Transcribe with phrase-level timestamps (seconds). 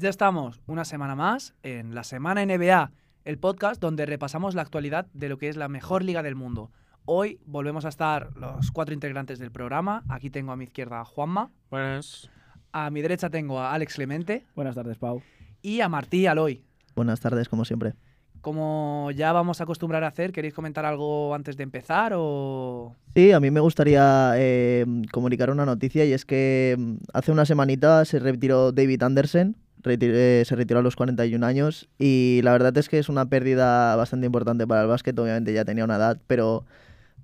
[0.00, 2.92] Ya estamos una semana más en la Semana NBA,
[3.24, 6.70] el podcast donde repasamos la actualidad de lo que es la mejor liga del mundo.
[7.04, 10.04] Hoy volvemos a estar los cuatro integrantes del programa.
[10.08, 12.30] Aquí tengo a mi izquierda a Juanma, Buenas.
[12.70, 15.20] a mi derecha tengo a Alex Clemente Buenas tardes, Pau.
[15.62, 16.64] y a Martí Aloy.
[16.94, 17.94] Buenas tardes, como siempre.
[18.40, 22.94] Como ya vamos a acostumbrar a hacer, ¿queréis comentar algo antes de empezar o...?
[23.16, 27.44] Sí, a mí me gustaría eh, comunicar una noticia y es que mm, hace una
[27.44, 32.76] semanita se retiró David Anderson, eh, se retiró a los 41 años y la verdad
[32.78, 36.18] es que es una pérdida bastante importante para el básquet, obviamente ya tenía una edad,
[36.26, 36.64] pero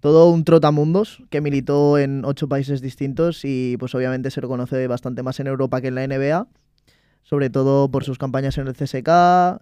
[0.00, 4.86] todo un trotamundos que militó en ocho países distintos y pues obviamente se lo conoce
[4.86, 6.46] bastante más en Europa que en la NBA.
[7.22, 9.08] Sobre todo por sus campañas en el CSK,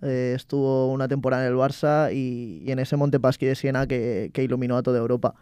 [0.02, 4.30] eh, estuvo una temporada en el Barça y, y en ese Montepaschi de Siena que,
[4.34, 5.36] que iluminó a toda Europa.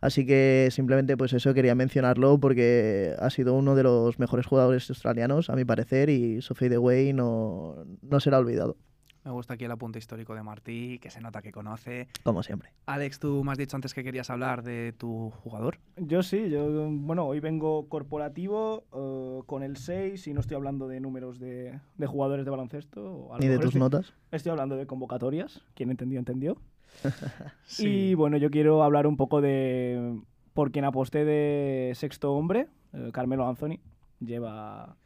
[0.00, 4.88] Así que simplemente pues eso quería mencionarlo porque ha sido uno de los mejores jugadores
[4.90, 8.76] australianos, a mi parecer, y su fade away no, no será olvidado,
[9.24, 12.06] Me gusta aquí el apunte histórico de Martí, que se nota que conoce.
[12.22, 12.70] como siempre.
[12.86, 15.78] Alex, tú me has dicho antes que querías hablar de tu jugador.
[15.96, 20.86] Yo sí, yo, bueno, hoy vengo corporativo eh, con el 6 y no estoy hablando
[20.86, 23.30] de números de, de jugadores de baloncesto.
[23.40, 24.14] Ni de tus estoy, notas.
[24.30, 25.62] Estoy hablando de convocatorias.
[25.74, 26.56] Quien entendió, entendió.
[27.78, 30.20] Y bueno, yo quiero hablar un poco de
[30.54, 33.78] por quien aposté de sexto hombre, eh, Carmelo Anthony.
[34.20, 34.96] Lleva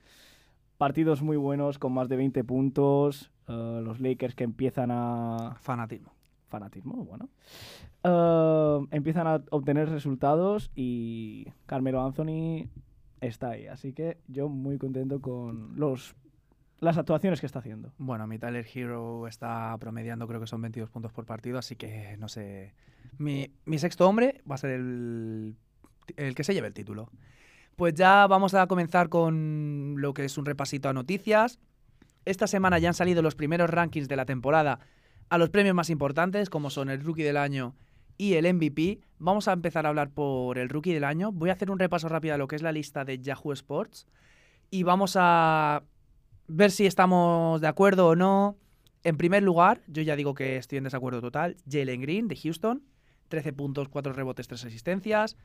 [0.78, 3.30] partidos muy buenos con más de 20 puntos.
[3.48, 6.12] eh, los Lakers que empiezan a, Fanatismo.
[6.48, 7.28] fanatismo, bueno.
[8.04, 12.68] Eh, empiezan a obtener resultados y Carmelo Anthony
[13.20, 13.66] está ahí.
[13.66, 16.14] Así que yo muy contento con los,
[16.80, 17.92] las actuaciones que está haciendo.
[17.98, 22.16] Bueno, mi Tyler Hero está promediando, creo que son 22 puntos por partido, así que
[22.18, 22.74] no sé.
[23.18, 25.56] Mi, mi sexto hombre va a ser el,
[26.16, 27.10] el que se lleve el título.
[27.76, 31.58] Pues ya vamos a comenzar con lo que es un repasito a noticias.
[32.24, 34.80] Esta semana ya han salido los primeros rankings de la temporada
[35.28, 37.74] a los premios más importantes, como son el Rookie del Año
[38.18, 39.00] y el MVP.
[39.18, 41.32] Vamos a empezar a hablar por el Rookie del Año.
[41.32, 44.06] Voy a hacer un repaso rápido a lo que es la lista de Yahoo Sports
[44.70, 45.82] y vamos a
[46.52, 48.56] ver si estamos de acuerdo o no.
[49.02, 52.82] En primer lugar, yo ya digo que estoy en desacuerdo total, Jalen Green de Houston,
[53.28, 55.36] 13 puntos, 4 rebotes, 3 asistencias.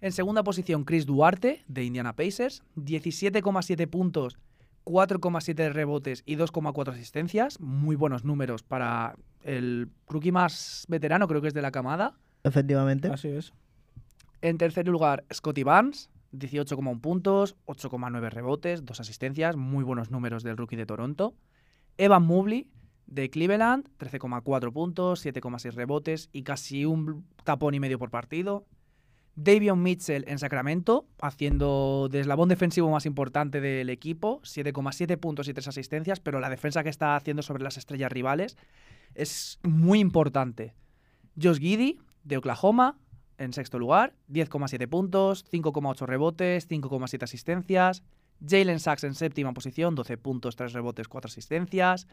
[0.00, 4.38] En segunda posición, Chris Duarte de Indiana Pacers, 17,7 puntos,
[4.84, 7.60] 4,7 rebotes y 2,4 asistencias.
[7.60, 12.14] Muy buenos números para el rookie más veterano, creo que es de la camada.
[12.44, 13.08] Efectivamente.
[13.08, 13.52] Así es.
[14.42, 20.56] En tercer lugar, Scotty Barnes, 18,1 puntos, 8,9 rebotes, 2 asistencias, muy buenos números del
[20.56, 21.34] rookie de Toronto.
[21.98, 22.70] Evan Mobley,
[23.06, 28.66] de Cleveland, 13,4 puntos, 7,6 rebotes y casi un tapón y medio por partido.
[29.34, 35.54] Davion Mitchell en Sacramento, haciendo de eslabón defensivo más importante del equipo, 7,7 puntos y
[35.54, 38.56] 3 asistencias, pero la defensa que está haciendo sobre las estrellas rivales
[39.14, 40.74] es muy importante.
[41.40, 42.98] Josh Giddy, de Oklahoma,
[43.40, 48.02] en sexto lugar, 10,7 puntos, 5,8 rebotes, 5,7 asistencias.
[48.46, 52.06] Jalen Sachs en séptima posición, 12 puntos, 3 rebotes, 4 asistencias.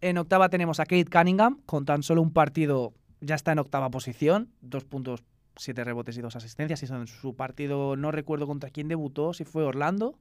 [0.00, 3.90] En octava tenemos a Kate Cunningham, con tan solo un partido ya está en octava
[3.90, 5.24] posición, 2 puntos,
[5.56, 6.82] 7 rebotes y 2 asistencias.
[6.82, 10.18] Y en su partido no recuerdo contra quién debutó, si fue Orlando.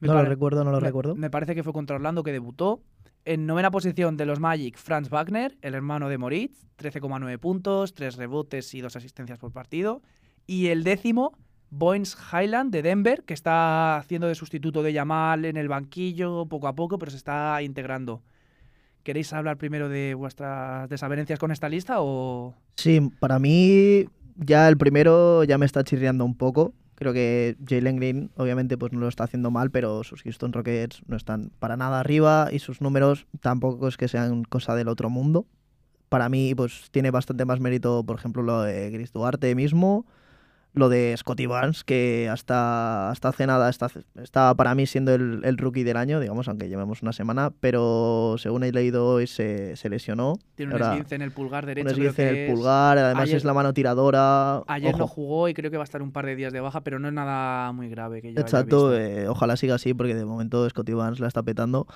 [0.00, 1.14] Me No lo recuerdo, no lo me- recuerdo.
[1.14, 2.80] Me parece que fue contra Orlando que debutó.
[3.24, 8.16] En novena posición de los Magic, Franz Wagner, el hermano de Moritz, 13,9 puntos, 3
[8.16, 10.00] rebotes y 2 asistencias por partido.
[10.46, 11.32] Y el décimo,
[11.70, 16.68] Boynes Highland de Denver, que está haciendo de sustituto de Yamal en el banquillo poco
[16.68, 18.22] a poco, pero se está integrando.
[19.02, 22.54] ¿Queréis hablar primero de vuestras desavenencias con esta lista o...?
[22.76, 24.04] Sí, para mí
[24.36, 26.74] ya el primero ya me está chirriando un poco.
[26.96, 31.02] Creo que Jalen Green obviamente pues no lo está haciendo mal, pero sus Houston Rockets
[31.06, 35.10] no están para nada arriba y sus números tampoco es que sean cosa del otro
[35.10, 35.46] mundo.
[36.08, 40.06] Para mí pues tiene bastante más mérito, por ejemplo, lo de Chris Duarte mismo,
[40.76, 43.90] lo de Scotty Barnes, que hasta, hasta hace nada está,
[44.22, 48.36] está para mí siendo el, el rookie del año, digamos, aunque llevemos una semana, pero
[48.38, 50.38] según he leído hoy se, se lesionó.
[50.54, 51.86] Tiene un esguince en el pulgar Un derecho.
[51.94, 54.62] creo esguince en el pulgar, además ayer- es la mano tiradora.
[54.66, 55.14] Ayer no Ojo.
[55.14, 57.08] jugó y creo que va a estar un par de días de baja, pero no
[57.08, 58.96] es nada muy grave que yo haya Exacto, visto.
[59.00, 61.86] eh, ojalá siga así porque de momento Scotty Barnes la está petando.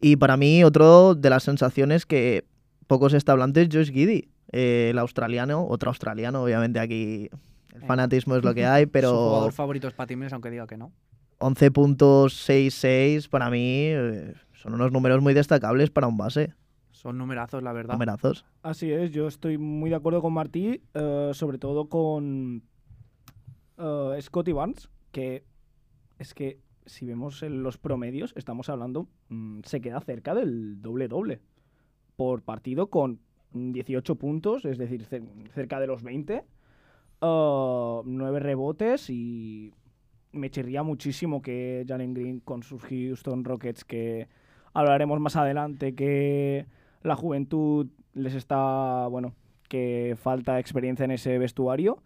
[0.00, 2.46] Y para mí otro de las sensaciones que
[2.86, 7.28] poco se está hablando es Josh Giddy, eh, el australiano, otro australiano, obviamente aquí
[7.74, 7.86] el Eh.
[7.86, 10.76] fanatismo es lo que hay, Su pero jugador favorito es Patty Mills, aunque diga que
[10.76, 10.92] no.
[11.38, 16.54] 11 puntos 6-6 para mí eh, son unos números muy destacables para un base,
[16.92, 17.94] Son numerazos, la verdad.
[17.94, 18.44] numerazos.
[18.62, 22.62] Así es, yo estoy muy de acuerdo con Martí, eh, sobre todo con
[23.78, 25.44] eh, Scotty Barnes, que
[26.18, 31.40] es que si vemos en los promedios, estamos hablando, mm, se queda cerca del doble-doble
[32.16, 33.20] por partido con
[33.52, 36.44] 18 puntos, es decir, cer- cerca de los 20,
[37.24, 39.72] uh, 9 rebotes y
[40.32, 44.28] me chirría muchísimo que Jalen Green con sus Houston Rockets, que
[44.72, 46.66] hablaremos más adelante, que
[47.02, 49.34] la juventud les está, bueno,
[49.68, 52.02] que falta experiencia en ese vestuario.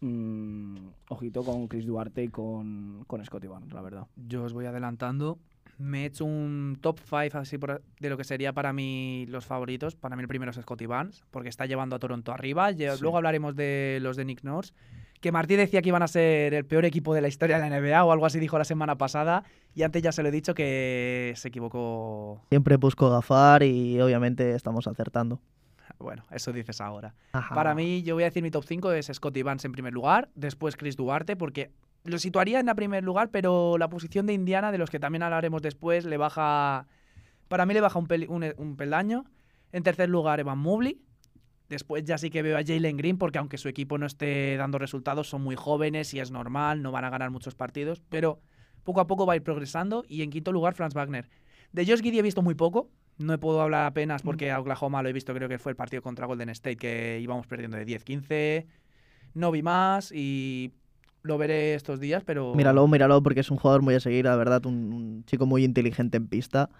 [0.00, 0.76] Mm,
[1.08, 4.06] ojito con Chris Duarte y con, con Scotty Barnes, la verdad.
[4.16, 5.38] Yo os voy adelantando.
[5.78, 9.46] Me he hecho un top 5 así por- de lo que sería para mí los
[9.46, 9.94] favoritos.
[9.94, 12.72] Para mí el primero es Scotty Barnes, porque está llevando a Toronto arriba.
[12.72, 12.84] Sí.
[13.00, 14.72] Luego hablaremos de los de Nick Nurse.
[15.20, 17.76] Que Martí decía que iban a ser el peor equipo de la historia de la
[17.80, 19.42] NBA o algo así dijo la semana pasada.
[19.74, 22.40] Y antes ya se lo he dicho que se equivocó.
[22.50, 25.40] Siempre busco gafar y obviamente estamos acertando.
[25.98, 27.14] Bueno, eso dices ahora.
[27.32, 27.54] Ajá.
[27.54, 30.28] Para mí, yo voy a decir mi top 5 es Scotty Barnes en primer lugar,
[30.36, 31.70] después Chris Duarte, porque
[32.04, 35.22] lo situaría en la primer lugar, pero la posición de Indiana, de los que también
[35.22, 36.86] hablaremos después, le baja.
[37.48, 39.24] Para mí le baja un, peli- un, un peldaño.
[39.72, 41.00] En tercer lugar, Evan Mobley.
[41.68, 44.78] Después ya sí que veo a Jalen Green, porque aunque su equipo no esté dando
[44.78, 48.40] resultados, son muy jóvenes y es normal, no van a ganar muchos partidos, pero
[48.84, 50.02] poco a poco va a ir progresando.
[50.08, 51.28] Y en quinto lugar, Franz Wagner.
[51.72, 55.10] De Josh Giddy he visto muy poco, no puedo hablar apenas porque a Oklahoma lo
[55.10, 58.66] he visto, creo que fue el partido contra Golden State que íbamos perdiendo de 10-15.
[59.34, 60.72] No vi más y
[61.28, 62.54] lo veré estos días, pero...
[62.54, 65.62] Míralo, míralo, porque es un jugador muy a seguir, la verdad, un, un chico muy
[65.62, 66.70] inteligente en pista.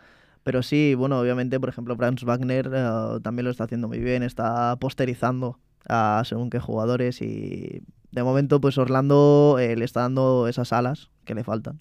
[0.43, 4.23] Pero sí, bueno, obviamente, por ejemplo, Franz Wagner eh, también lo está haciendo muy bien,
[4.23, 5.59] está posterizando
[5.89, 11.11] a según qué jugadores y de momento, pues Orlando eh, le está dando esas alas
[11.25, 11.81] que le faltan.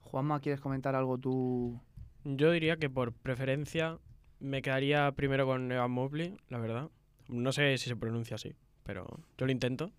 [0.00, 1.78] Juanma, ¿quieres comentar algo tú?
[2.24, 3.98] Yo diría que por preferencia
[4.40, 6.88] me quedaría primero con Evan Mobley, la verdad.
[7.28, 9.06] No sé si se pronuncia así, pero
[9.36, 9.92] yo lo intento.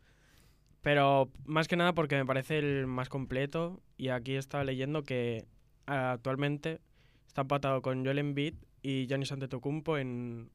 [0.82, 5.46] Pero más que nada porque me parece el más completo y aquí estaba leyendo que
[5.86, 6.80] actualmente
[7.28, 10.50] está empatado con Joel Embiid y Giannis Antetokounmpo en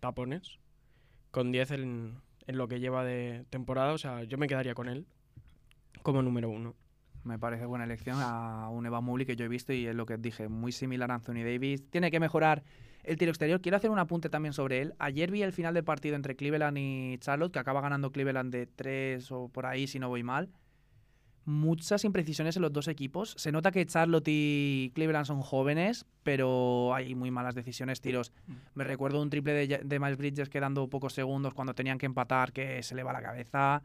[0.00, 0.58] tapones
[1.30, 3.92] con 10 en, en lo que lleva de temporada.
[3.92, 5.06] O sea, yo me quedaría con él
[6.02, 6.74] como número uno.
[7.24, 10.06] Me parece buena elección a un Evan Mobley que yo he visto y es lo
[10.06, 11.88] que dije, muy similar a Anthony Davis.
[11.90, 12.62] Tiene que mejorar
[13.04, 13.60] el tiro exterior.
[13.60, 14.94] Quiero hacer un apunte también sobre él.
[14.98, 18.66] Ayer vi el final del partido entre Cleveland y Charlotte, que acaba ganando Cleveland de
[18.66, 20.50] 3 o por ahí, si no voy mal.
[21.46, 23.34] Muchas imprecisiones en los dos equipos.
[23.36, 28.32] Se nota que Charlotte y Cleveland son jóvenes, pero hay muy malas decisiones, tiros.
[28.74, 32.52] Me recuerdo un triple de, de Miles Bridges quedando pocos segundos cuando tenían que empatar,
[32.52, 33.82] que se le va la cabeza.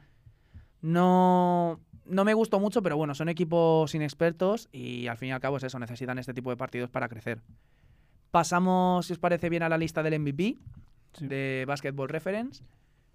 [0.81, 5.39] No, no me gustó mucho, pero bueno, son equipos inexpertos y al fin y al
[5.39, 7.41] cabo es eso, necesitan este tipo de partidos para crecer.
[8.39, 10.57] Pasamos, si os parece bien, a la lista del MVP
[11.13, 11.25] Sí.
[11.25, 12.61] de Basketball Reference.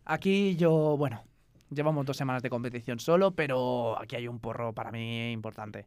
[0.06, 1.22] Aquí yo, bueno,
[1.68, 5.80] llevamos dos semanas de competición solo, pero aquí hay un porro para mí importante.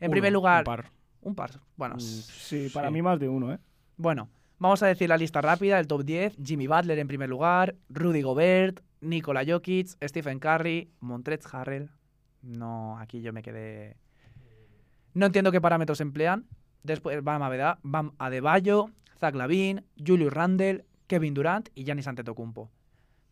[0.00, 0.90] En Uno, primer lugar, un par.
[1.20, 1.50] un par.
[1.76, 2.94] Bueno, Mm, Sí, para Sí.
[2.94, 3.58] mí más de uno, ¿eh?
[3.98, 6.34] bueno, vamos a decir la lista rápida, el top 10.
[6.42, 11.90] Jimmy Butler en primer lugar, Rudy Gobert, Nikola Jokic, Stephen Curry, Montrezl Harrell.
[12.40, 13.98] No, aquí yo me quedé...
[15.12, 16.46] No entiendo qué parámetros emplean.
[16.82, 22.70] Después Bam, Aveda- Bam Adebayo, Zach Lavin, Julius Randle, Kevin Durant y Giannis Antetokounmpo.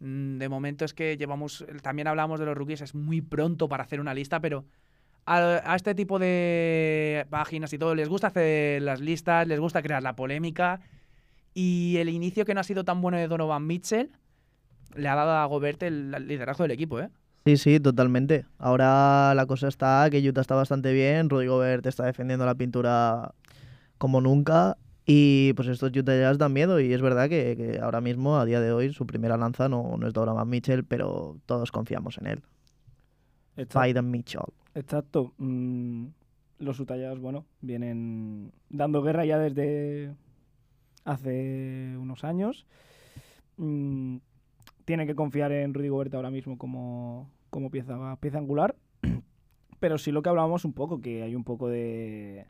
[0.00, 1.64] Mm, De momento es que llevamos...
[1.82, 4.64] También hablamos de los rookies, es muy pronto para hacer una lista, pero
[5.26, 9.82] a, a este tipo de páginas y todo les gusta hacer las listas, les gusta
[9.82, 10.80] crear la polémica
[11.52, 14.10] y el inicio que no ha sido tan bueno de Donovan Mitchell
[14.94, 17.10] le ha dado a Gobert el liderazgo del equipo, ¿eh?
[17.44, 18.44] Sí, sí, totalmente.
[18.58, 23.34] Ahora la cosa está que Utah está bastante bien, Rudy Gobert está defendiendo la pintura
[23.98, 28.00] como nunca y pues estos Utah Jazz dan miedo y es verdad que, que ahora
[28.00, 31.72] mismo, a día de hoy, su primera lanza no, no es Donovan Mitchell, pero todos
[31.72, 32.42] confiamos en él.
[33.56, 33.80] Exacto.
[33.86, 34.52] Biden Mitchell.
[34.74, 35.32] Exacto.
[35.38, 36.06] Mm,
[36.60, 40.14] los Utah bueno, vienen dando guerra ya desde
[41.04, 42.66] hace unos años.
[43.56, 44.18] Mm,
[44.84, 48.74] tienen que confiar en Rudy Gobert ahora mismo como, como pieza, pieza angular.
[49.80, 52.46] Pero sí lo que hablábamos un poco, que hay un poco de,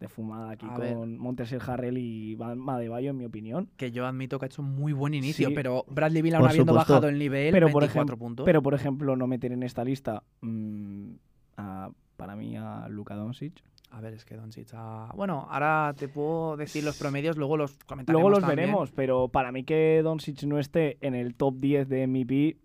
[0.00, 3.68] de fumada aquí A con Montes Harrell y Bam Adebayo, en mi opinión.
[3.76, 5.54] Que yo admito que ha hecho un muy buen inicio, Sí.
[5.54, 6.92] pero Bradley Beal aún habiendo supuesto.
[6.94, 8.44] bajado el nivel, Pero, por 24 ejem- puntos.
[8.44, 11.10] Pero, por ejemplo, no meter en esta lista mm,
[11.58, 13.62] a- para mí a Luka Doncic.
[13.94, 15.10] A ver, es que Doncic ha...
[15.14, 18.56] Bueno, ahora te puedo decir los promedios, luego los comentaremos Luego los también.
[18.70, 22.56] veremos, pero para mí que Doncic no esté en el top 10 de MVP.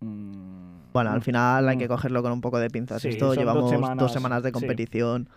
[0.00, 1.22] mm, Bueno, al no.
[1.22, 1.78] final hay Mm.
[1.78, 3.00] que cogerlo con un poco de pinzas.
[3.00, 4.52] Sí, Esto dos llevamos dos semanas, de sí.
[4.52, 5.28] competición.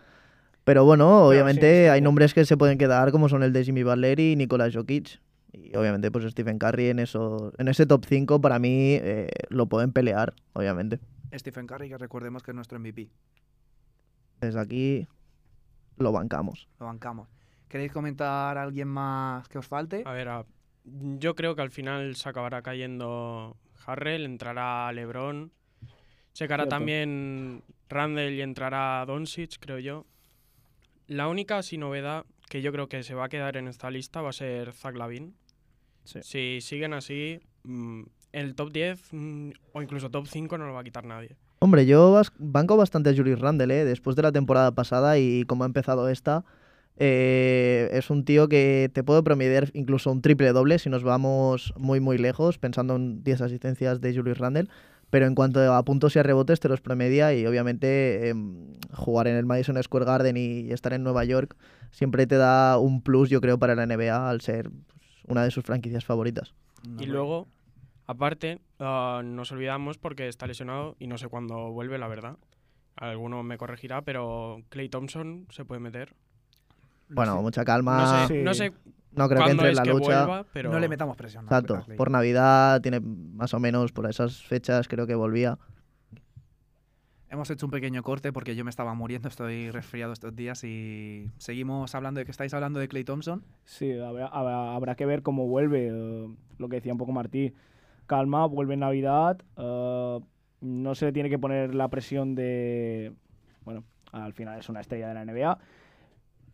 [0.64, 3.84] Pero bueno, sí, obviamente hay nombres que se pueden quedar, como son el de Jimmy
[3.84, 5.22] Butler y Nikola Jokic.
[5.54, 9.68] Y obviamente, pues Stephen Curry en, eso, en ese top 5 para mí eh, lo
[9.68, 11.00] pueden pelear, obviamente.
[11.36, 13.10] Stephen Curry, que recordemos que es nuestro MVP.
[14.42, 15.08] Desde aquí
[15.98, 16.68] lo bancamos.
[16.80, 17.28] Lo bancamos.
[17.68, 20.04] ¿Queréis comentar a alguien más que os falte?
[20.06, 20.46] A ver, a-
[20.84, 25.52] yo creo que al final se acabará cayendo Harrell, entrará LeBron.
[26.34, 26.76] Se caerá Cierto.
[26.76, 30.06] también Randall y entrará Doncic, creo yo.
[31.08, 34.22] La única así novedad que yo creo que se va a quedar en esta lista
[34.22, 35.36] va a ser Zach Lavin.
[36.04, 36.20] Sí.
[36.24, 40.82] Si siguen así, mm, el top 10 mm, o incluso top 5 no lo va
[40.82, 41.36] a quitar nadie.
[41.66, 43.86] Hombre, yo banco bastante a Julius Randle, ¿eh?
[43.86, 46.46] después de la temporada pasada y como ha empezado esta.
[46.98, 51.74] eh, es un tío que te puede promediar incluso un triple doble si nos vamos
[51.76, 54.68] muy muy lejos, pensando en 10 asistencias de Julius Randle.
[55.10, 59.28] Pero en cuanto a puntos y a rebotes, te los promedia y obviamente em, jugar
[59.28, 61.56] en el Madison Square Garden y, estar en Nueva York
[61.90, 65.50] siempre te da un plus, yo creo, para la NBA al ser pues, una de
[65.50, 66.54] sus franquicias favoritas.
[67.00, 67.48] Y luego,
[68.08, 72.38] aparte, ah, nos olvidamos porque está lesionado y no sé cuándo vuelve, la verdad.
[72.96, 76.14] Alguno me corregirá, pero Clay Thompson se puede meter.
[77.10, 77.42] no Bueno, sé.
[77.42, 78.28] mucha No calma.
[78.28, 78.44] sé, Sí.
[78.44, 78.72] no sé
[79.12, 80.26] No creo que cuándo entre en la lucha.
[80.26, 81.46] vuelva, pero No le metamos presión.
[81.46, 85.58] no, Exacto, por Navidad tiene más o menos por esas fechas creo que volvía.
[87.30, 91.30] Hemos hecho un pequeño corte porque yo me estaba muriendo, estoy resfriado estos días y
[91.38, 93.44] seguimos hablando de que estáis hablando de Clay Thompson.
[93.66, 95.90] Sí, habrá, habrá- habrá que ver cómo vuelve.
[95.92, 97.54] eh, lo que decía un poco Martí.
[98.08, 99.38] Calma, vuelve Navidad.
[99.58, 100.20] eh,
[100.62, 103.14] no se le tiene que poner la presión de.
[103.66, 105.58] Bueno, al final es una estrella de la NBA.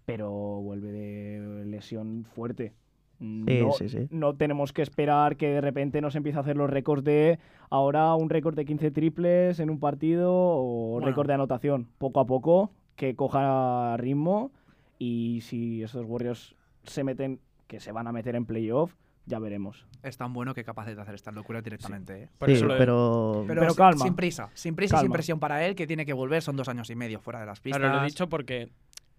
[0.06, 0.32] Pero
[0.62, 2.74] vuelve de lesión fuerte.
[3.20, 4.08] No, sí, sí.
[4.10, 7.38] no tenemos que esperar que de repente nos empiece a hacer los récords de
[7.70, 11.06] ahora un récord de 15 triples en un partido o Bueno.
[11.06, 11.88] récord de anotación.
[12.00, 14.52] Poco a poco, que coja ritmo
[14.98, 18.96] y si esos Warriors se meten, que se van a meter en playoff,
[19.32, 19.88] ya veremos.
[20.04, 22.24] Es tan bueno que capaz de hacer estas locuras directamente.
[22.24, 22.30] ¿eh?
[22.38, 24.04] por sí, eso lo de- pero, Pero, Pero calma.
[24.04, 26.68] sin prisa, sin prisa y sin presión para él, que tiene que volver, son dos
[26.68, 27.80] años y medio fuera de las pistas.
[27.80, 28.72] Claro, lo he dicho porque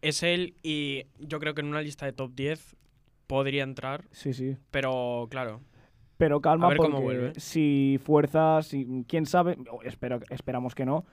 [0.02, 2.76] es él y yo creo que en una lista de top 10
[3.26, 4.56] podría entrar, Sí, sí.
[4.70, 5.60] pero claro,
[6.18, 7.32] Pero calma porque cómo vuelve.
[7.40, 11.06] si fuerza, si, quién sabe, espero, esperamos que no,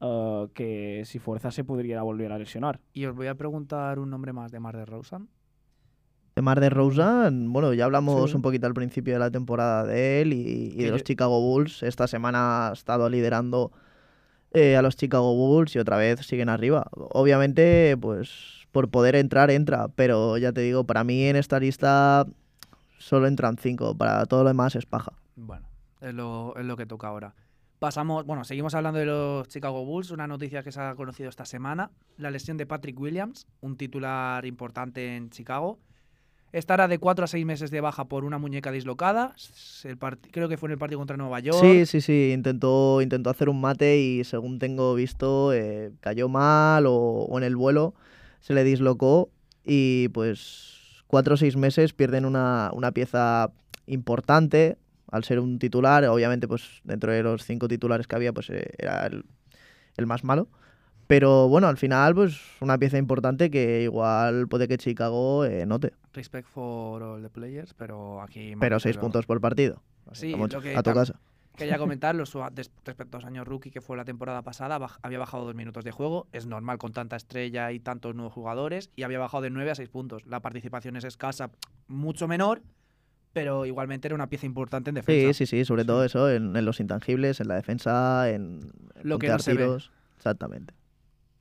[0.00, 2.80] eh, que si fuerza se podría volver a lesionar.
[2.92, 5.28] Y os voy a preguntar un nombre más de Mar de Rosen.
[6.36, 8.36] De Mar de Rosen, bueno, ya hablamos Sí.
[8.36, 11.82] un poquito al principio de la temporada de él y, de los Chicago Bulls.
[11.82, 13.72] Esta semana ha estado liderando
[14.52, 16.88] eh, a los Chicago Bulls y otra vez siguen arriba.
[16.92, 22.26] Obviamente, pues por poder entrar, entra, pero ya te digo, para mí en esta lista
[22.98, 25.14] solo entran cinco, para todo lo demás es paja.
[25.36, 25.66] Bueno,
[26.02, 27.34] es lo, es lo que toca ahora.
[27.78, 31.46] Pasamos, bueno, seguimos hablando de los Chicago Bulls, una noticia que se ha conocido esta
[31.46, 35.78] semana, la lesión de Patrick Williams, un titular importante en Chicago.
[36.52, 39.34] Estará de 4 a 6 meses de baja por una muñeca dislocada.
[39.84, 41.58] El creo que fue en el partido contra Nueva York.
[41.60, 46.86] Sí, sí, sí, intentó, intentó hacer un mate y según tengo visto, eh, cayó mal
[46.86, 47.94] o, o en el vuelo
[48.46, 49.30] se le dislocó
[49.64, 53.50] y pues cuatro o seis meses pierden una, una pieza
[53.86, 54.78] importante
[55.10, 58.70] al ser un titular, obviamente pues dentro de los cinco titulares que había pues eh,
[58.78, 59.24] era el,
[59.96, 60.48] el más malo.
[61.08, 65.92] Pero bueno, al final pues una pieza importante que igual puede que Chicago eh, note.
[66.16, 68.54] Respect for all the players, pero aquí...
[68.58, 69.82] Pero seis puntos por partido.
[70.12, 71.20] Sí, Como lo que a tu casa.
[71.56, 75.18] Quería comentar los, respecto a los años rookie que fue la temporada pasada, baj- había
[75.18, 76.26] bajado dos minutos de juego.
[76.32, 78.90] Es normal con tanta estrella y tantos nuevos jugadores.
[78.96, 80.24] Y había bajado de 9 a 6 puntos.
[80.26, 81.50] La participación es escasa,
[81.86, 82.62] mucho menor,
[83.32, 85.32] pero igualmente era una pieza importante en defensa.
[85.34, 88.60] Sí, sí, sí, sobre todo eso, en, en los intangibles, en la defensa, en,
[88.94, 89.58] en Lo que no se ve.
[89.64, 89.92] tiros.
[90.16, 90.72] Exactamente.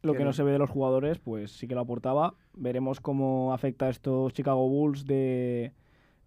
[0.06, 2.36] Lo que no se ve de los jugadores, pues sí que lo aportaba.
[2.54, 5.74] Veremos cómo afecta a estos Chicago Bulls de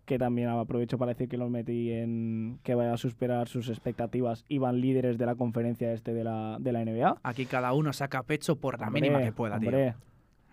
[0.05, 4.45] que también aprovecho para decir que los metí en que vaya a superar sus expectativas
[4.49, 7.19] y van líderes de la conferencia este de la, de la NBA.
[7.23, 9.71] Aquí cada uno saca pecho por la Hombre, mínima que pueda, tío.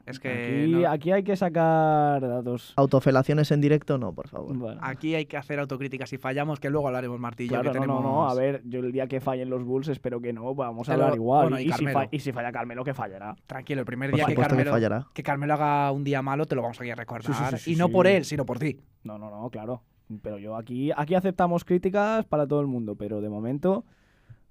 [0.06, 0.30] Es que
[0.64, 2.74] aquí, no- aquí hay que sacar datos.
[2.76, 4.56] Autofelaciones en directo, no, por favor.
[4.56, 6.06] Bueno, aquí hay que hacer autocrítica.
[6.06, 7.50] Si fallamos, que luego hablaremos, Martillo.
[7.60, 8.00] claro, que no, no, no.
[8.02, 10.94] tenemos- A ver, yo el día que fallen los Bulls espero que no, vamos a
[10.94, 11.42] Pero, hablar igual.
[11.50, 13.36] bueno, y y, si y si falla Carmelo, que fallará.
[13.48, 15.08] Tranquilo, el primer día que que Carmelo, fallará.
[15.14, 17.26] que Carmelo haga un día malo, te lo vamos a ir a recordar.
[17.26, 17.92] Sí, sí, sí, sí, y no sí.
[17.94, 18.80] por él, sino por ti.
[19.04, 19.82] No, no, no, claro.
[20.22, 23.86] Pero yo aquí, aquí aceptamos críticas para todo el mundo, pero de momento,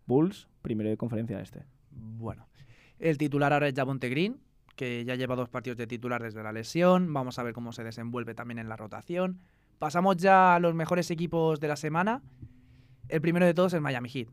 [0.07, 1.63] Bulls, primero de conferencia este.
[1.93, 2.49] Bueno,
[2.99, 4.37] el titular ahora es Javonte Green,
[4.77, 7.13] que ya lleva dos partidos de titular desde la lesión.
[7.13, 9.41] Vamos a ver cómo se desenvuelve también en la rotación.
[9.79, 12.23] Pasamos ya a los mejores equipos de la semana.
[13.09, 14.29] El primero de todos es Miami Heat,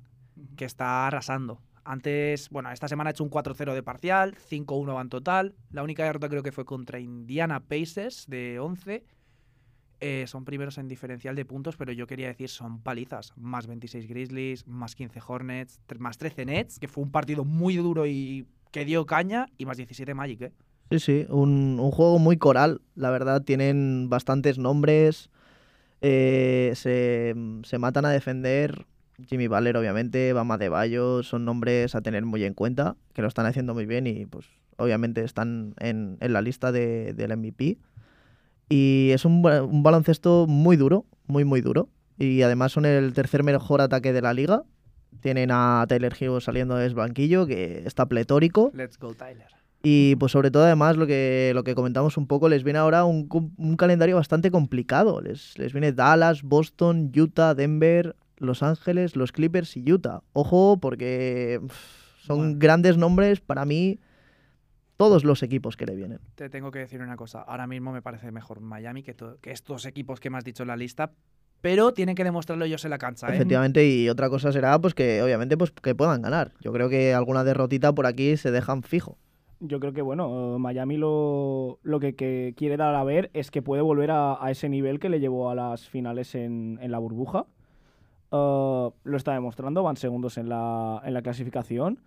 [0.56, 1.62] que está arrasando.
[1.84, 5.56] Antes, bueno, esta semana ha hecho un 4-0 de parcial, 5-1 van total.
[5.72, 9.04] La única derrota creo que fue contra Indiana Pacers de 11.
[10.00, 13.34] Eh, son primeros en diferencial de puntos, pero yo quería decir son palizas.
[13.36, 18.06] Más 26 Grizzlies, más 15 Hornets, más 13 Nets, que fue un partido muy duro
[18.06, 20.52] y que dio caña y más 17 Magic, ¿eh?
[20.92, 25.30] Sí, sí, un, un juego muy coral, la verdad, tienen bastantes nombres,
[26.02, 28.86] eh, se, se matan a defender,
[29.26, 33.28] Jimmy Butler obviamente, Bama de Bayo, son nombres a tener muy en cuenta, que lo
[33.28, 34.48] están haciendo muy bien y pues
[34.78, 37.78] obviamente están en, en la lista de, del MVP.
[38.70, 41.90] Y es un, un baloncesto muy duro, muy muy duro.
[42.18, 44.64] Y además son el tercer mejor ataque de la liga.
[45.20, 48.72] Tienen a Tyler Hero saliendo del banquillo, que está pletórico.
[48.74, 49.48] Let's go, Tyler.
[49.84, 53.04] Y pues sobre todo además lo que, lo que comentamos un poco, les viene ahora
[53.04, 53.28] un,
[53.58, 55.22] un calendario bastante complicado.
[55.22, 60.22] Les, les viene Dallas, Boston, Utah, Denver, Los Ángeles, los Clippers y Utah.
[60.34, 61.60] Ojo porque
[62.22, 62.56] son Bueno.
[62.60, 64.00] grandes nombres para mí
[64.98, 66.20] todos los equipos que le vienen.
[66.36, 67.42] Te tengo que decir una cosa.
[67.42, 69.16] Ahora mismo me parece mejor Miami que
[69.46, 71.12] estos equipos que me has dicho en la lista,
[71.62, 73.36] pero tienen que demostrarlo ellos en la cancha, ¿eh?
[73.36, 76.52] Efectivamente, y otra cosa será pues que obviamente pues que puedan ganar.
[76.60, 79.18] Yo creo que alguna derrotita por aquí se dejan fijo.
[79.64, 83.62] Yo creo que, bueno, Miami lo, lo que, que quiere dar a ver es que
[83.62, 86.98] puede volver a, a ese nivel que le llevó a las finales en, en la
[86.98, 87.46] burbuja.
[88.32, 92.00] Uh, lo está demostrando, van segundos en la, en la clasificación.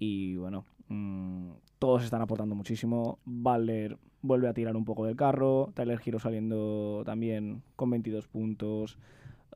[0.00, 3.18] Y bueno, mm, todos están aportando muchísimo.
[3.24, 5.72] Butler vuelve a tirar un poco del carro.
[5.74, 8.98] Tyler Hero saliendo también con 22 puntos.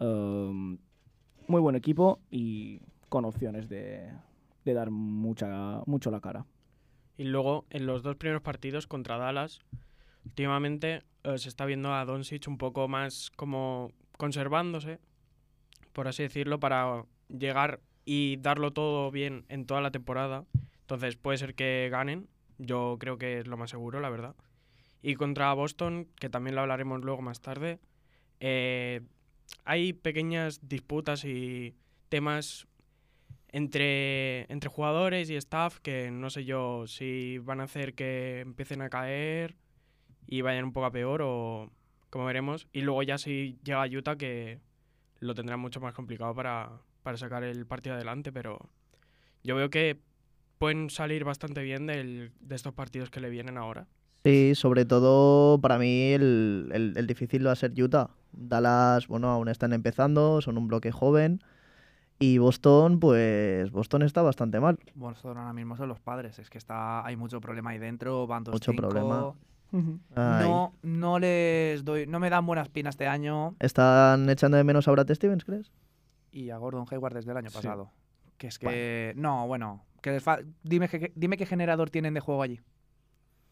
[0.01, 0.79] Um,
[1.49, 4.11] muy buen equipo y con opciones de,
[4.65, 6.47] de dar mucha, mucho la cara.
[7.17, 9.61] Y luego, en los dos primeros partidos contra Dallas,
[10.25, 14.99] últimamente eh, se está viendo a Doncic un poco más como conservándose,
[15.93, 20.45] por así decirlo, para llegar y darlo todo bien en toda la temporada.
[20.83, 24.37] Entonces puede ser que ganen, yo creo que es lo más seguro, la verdad.
[25.03, 27.81] Y contra Boston, que también lo hablaremos luego más tarde,
[28.41, 29.01] eh,
[29.65, 31.75] hay pequeñas disputas y
[32.09, 32.67] temas
[33.49, 38.81] entre, entre jugadores y staff que no sé yo si van a hacer que empiecen
[38.83, 39.57] a caer
[40.27, 41.71] y vayan un poco a peor o
[42.11, 42.69] como veremos.
[42.73, 44.61] Y luego ya si llega Utah que
[45.21, 48.71] lo tendrá mucho más complicado para, para sacar el partido adelante, pero
[49.45, 50.01] yo veo que
[50.63, 53.87] pueden salir bastante bien del- de estos partidos que le vienen ahora.
[54.25, 58.11] Sí, sobre todo para mí el, el- el difícil va a ser Utah.
[58.31, 61.41] Dallas, bueno, aún están empezando, son un bloque joven.
[62.21, 64.79] Y Boston, pues Boston está bastante mal.
[64.95, 66.39] Boston ahora mismo son los padres.
[66.39, 68.29] Es que está, hay mucho problema ahí dentro.
[68.29, 68.89] Van dos Mucho cinco.
[68.89, 69.33] problema.
[70.15, 74.87] No, no les doy, no me dan buenas pinas este año ¿Están echando de menos
[74.87, 75.73] a Brad Stevens, crees?
[76.31, 77.57] y a Gordon Hayward desde el año Sí.
[77.57, 77.91] pasado.
[78.39, 80.21] Que es que no, bueno, que
[80.63, 82.61] dime que dime qué generador tienen de juego allí.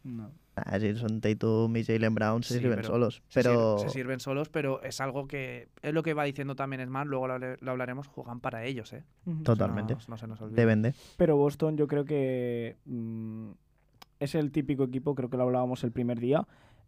[0.03, 0.31] No.
[0.57, 3.23] Ah, sí, son Tatum y Jalen Brown, se Sí, sirven pero solos.
[3.29, 6.85] Se, Pero se sirven solos, pero es algo que es lo que va diciendo también
[6.87, 9.05] Smart, luego lo, hablaremos, juegan para ellos, ¿eh?
[9.45, 9.95] Totalmente.
[9.95, 10.57] No, no se nos olvide.
[10.57, 10.95] Deben de.
[11.17, 13.51] Pero Boston yo creo que mm,
[14.21, 16.47] es el típico equipo, creo que lo hablábamos el primer día,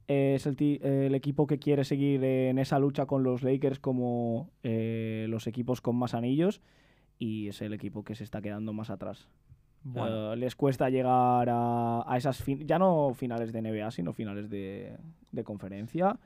[0.09, 4.51] eh, es el, el equipo que quiere seguir en esa lucha con los Lakers como
[4.63, 6.61] eh, los equipos con más anillos
[7.23, 9.29] y es el equipo que se está quedando más atrás.
[9.85, 14.51] Bueno, Eh, les cuesta llegar a, a esas, ya no finales de NBA, sino finales
[14.51, 14.97] de,
[15.31, 16.19] de conferencia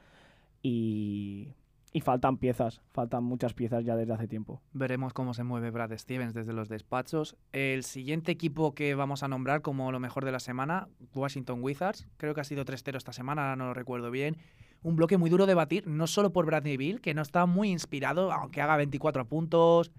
[0.62, 1.48] y,
[1.92, 4.60] y faltan piezas, faltan muchas piezas ya desde hace tiempo.
[4.72, 7.36] veremos cómo se mueve Brad Stevens desde los despachos.
[7.52, 12.08] El siguiente equipo que vamos a nombrar como lo mejor de la semana, Washington Wizards.
[12.16, 14.36] Creo que ha sido 3-0 esta semana, ahora no lo recuerdo bien.
[14.82, 17.70] Un bloque muy duro de batir, no solo por Bradley Bill, que no está muy
[17.70, 19.90] inspirado, aunque haga 24 puntos,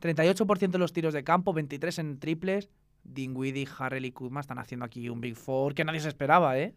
[0.00, 2.68] 38% de los tiros de campo, 23 en triples.
[3.04, 6.74] Dinwiddie, Harrell y Kuzma están haciendo aquí un Big Four que nadie se esperaba, ¿eh?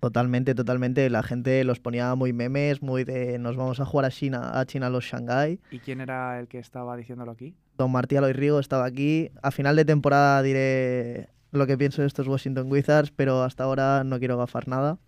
[0.00, 1.08] Totalmente, totalmente.
[1.08, 4.66] La gente los ponía muy memes, muy de nos vamos a jugar a China, a
[4.66, 5.60] China los Shanghai.
[5.70, 7.54] ¿Y quién era el que estaba diciéndolo aquí?
[7.76, 9.30] Don Martí Aloy Rigo estaba aquí.
[9.42, 14.02] A final de temporada diré lo que pienso de estos Washington Wizards, pero hasta ahora
[14.04, 14.98] no quiero gafar nada.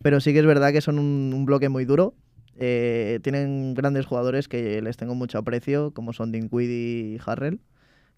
[0.00, 2.14] Pero sí que es verdad que son un, un bloque muy duro.
[2.56, 7.60] Eh, tienen grandes jugadores que les tengo mucho aprecio, como son Dinwiddie y Harrell,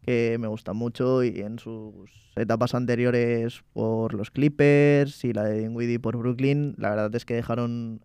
[0.03, 5.61] que me gustan mucho y en sus etapas anteriores por los Clippers y la de
[5.61, 8.05] Dinwiddie por Brooklyn, la verdad es que dejaron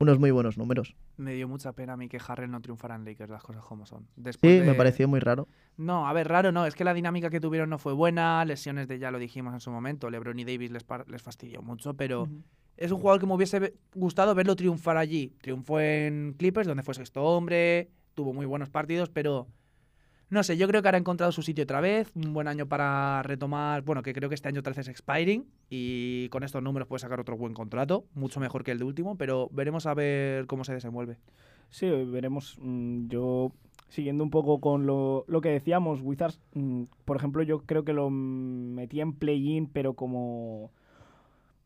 [0.00, 0.96] unos muy buenos números.
[1.18, 3.84] Me dio mucha pena a mí que Harrell no triunfara en Lakers, las cosas como
[3.86, 4.06] son.
[4.16, 5.46] Después Sí, me pareció muy raro.
[5.76, 8.88] No, a ver, raro no, es que la dinámica que tuvieron no fue buena, lesiones
[8.88, 11.94] de ya lo dijimos en su momento, LeBron y Davis les, par- les fastidió mucho,
[11.94, 12.28] pero
[12.76, 15.34] es un jugador que me hubiese gustado verlo triunfar allí.
[15.42, 19.48] Triunfó en Clippers, donde fue sexto hombre, tuvo muy buenos partidos, pero
[20.30, 22.12] No sé, yo creo que ahora ha encontrado su sitio otra vez.
[22.14, 23.82] Un buen año para retomar.
[23.82, 25.44] Bueno, que creo que este año otra vez es expiring.
[25.68, 28.04] Y con estos números puede sacar otro buen contrato.
[28.14, 29.16] Mucho mejor que el de último.
[29.16, 31.16] Pero veremos a ver cómo se desenvuelve.
[31.68, 32.56] Sí, veremos.
[32.60, 33.50] Mm, yo,
[33.88, 37.92] siguiendo un poco con lo, lo que decíamos, Wizards, mm, por ejemplo, yo creo que
[37.92, 40.70] lo metí en play-in, pero como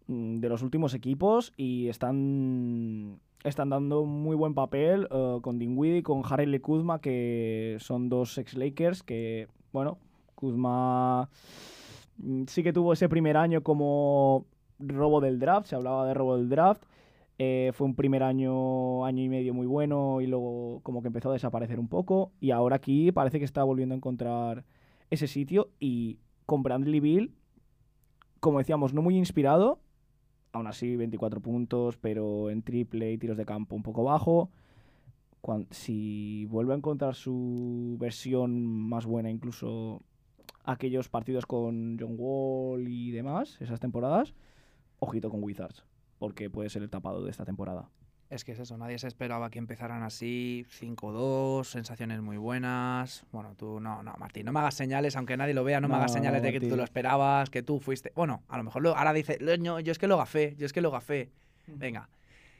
[0.06, 1.52] mm, de los últimos equipos.
[1.58, 7.76] Y están están dando muy buen papel eh, con Dinwiddie y con Harry Kuzma, que
[7.78, 9.98] son dos ex-Lakers que, bueno,
[10.34, 11.28] Kuzma
[12.16, 14.46] mm, sí que tuvo ese primer año como
[14.78, 16.84] robo del draft, se hablaba de robo del draft.
[17.38, 21.30] Eh, fue un primer año, año y medio muy bueno y luego como que empezó
[21.30, 22.32] a desaparecer un poco.
[22.40, 24.64] Y ahora aquí parece que está volviendo a encontrar
[25.10, 27.34] ese sitio y con Bradley Bill,
[28.40, 29.80] como decíamos, no muy inspirado,
[30.54, 34.50] aún así 24 puntos, pero en triple y tiros de campo un poco bajo.
[35.70, 40.00] si vuelve a encontrar su versión más buena, incluso
[40.64, 44.34] aquellos partidos con John Wall y demás, esas temporadas,
[45.00, 45.84] ojito con Wizards,
[46.18, 47.90] porque puede ser el tapado de esta temporada.
[48.34, 53.24] Es que es eso, nadie se esperaba que empezaran así, 5-2, sensaciones muy buenas.
[53.30, 55.94] Bueno, tú no, no, Martín, no me hagas señales, aunque nadie lo vea, no, me
[55.94, 58.10] hagas señales de que tú lo esperabas, que tú fuiste.
[58.16, 60.80] Bueno, a lo mejor lo, ahora dice, yo es que lo gafé, yo es que
[60.80, 61.30] lo gafé.
[61.68, 62.08] Venga.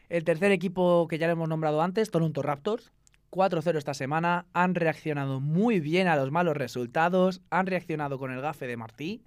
[0.09, 2.93] El tercer equipo que ya le hemos nombrado antes, Toronto Raptors.
[3.33, 8.41] 4-0 esta semana, han reaccionado muy bien a los malos resultados, han reaccionado con el
[8.41, 9.25] gafe de Martí,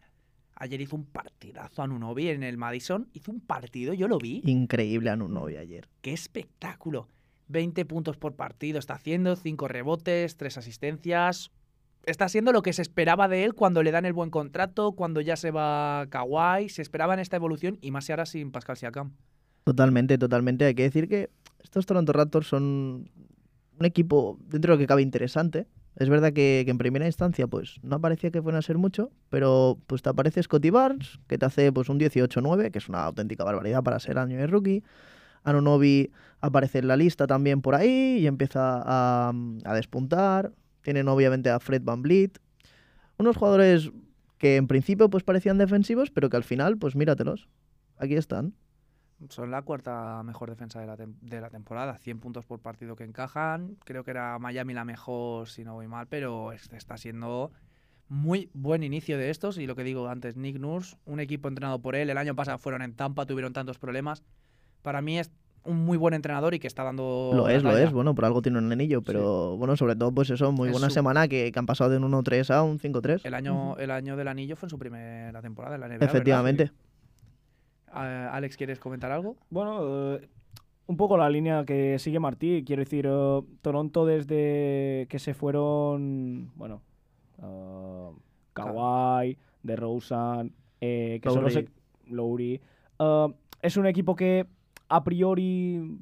[0.60, 3.10] Ayer hizo un partidazo Anunobi en el Madison.
[3.14, 4.42] Hizo un partido, yo lo vi.
[4.46, 5.88] Increíble Anunobi ayer.
[6.02, 7.08] ¡Qué espectáculo!
[7.50, 11.52] 20 puntos por partido está haciendo, 5 rebotes, 3 asistencias.
[12.06, 15.22] Está haciendo lo que se esperaba de él cuando le dan el buen contrato, cuando
[15.22, 16.70] ya se va Kawhi.
[16.70, 19.14] Se esperaba en esta evolución y más si ahora sin Pascal Siakam.
[19.64, 20.66] Totalmente, totalmente.
[20.66, 21.30] Hay que decir que
[21.62, 23.12] estos Toronto Raptors son
[23.80, 25.68] un equipo dentro de lo que cabe interesante.
[25.98, 29.80] Es verdad que, en primera instancia pues no parecía que fuera a ser mucho, pero
[29.88, 33.44] pues te aparece Scotty Barnes, que te hace pues un 18-9, que es una auténtica
[33.44, 34.84] barbaridad para ser año de rookie.
[35.44, 39.34] Anunobi aparece en la lista también por ahí y empieza a,
[39.74, 40.52] despuntar.
[40.82, 42.38] Tienen obviamente a Fred Van Vliet.
[43.18, 43.92] Unos jugadores
[44.38, 47.48] que en principio pues parecían defensivos, pero que al final pues míratelos.
[47.98, 48.54] Aquí están.
[49.30, 51.98] Son la cuarta mejor defensa de la, de la, temporada.
[51.98, 53.78] 100 puntos por partido que encajan.
[53.84, 57.52] Creo que era Miami la mejor, si no voy mal, pero este está siendo
[58.10, 59.58] muy buen inicio de estos.
[59.58, 62.10] Y lo que digo antes, Nick Nurse, un equipo entrenado por él.
[62.10, 64.24] El año pasado fueron en Tampa, tuvieron tantos problemas.
[64.84, 65.32] Para mí es
[65.64, 67.32] un muy buen entrenador y que está dando.
[67.34, 67.92] Lo es, lo es.
[67.92, 71.28] Bueno, por algo tiene un anillo, pero bueno, sobre todo, pues eso, muy buena semana
[71.28, 73.22] que, han pasado de un 1-3 a un 5-3.
[73.24, 76.06] El año, el año del anillo fue en su primera temporada en la NBA.
[76.06, 76.72] Efectivamente.
[77.98, 79.38] Alex, ¿quieres comentar algo?
[79.50, 80.28] Bueno, eh,
[80.86, 82.64] un poco la línea que sigue Martí.
[82.66, 86.82] Quiero decir, eh, Toronto desde que se fueron, bueno,
[87.40, 88.14] uh,
[88.54, 91.56] Kawhi, DeRozan, eh, que son los...
[91.56, 91.68] E-,
[92.10, 92.62] Lowry.
[93.62, 94.48] es un equipo que
[94.88, 95.98] a priori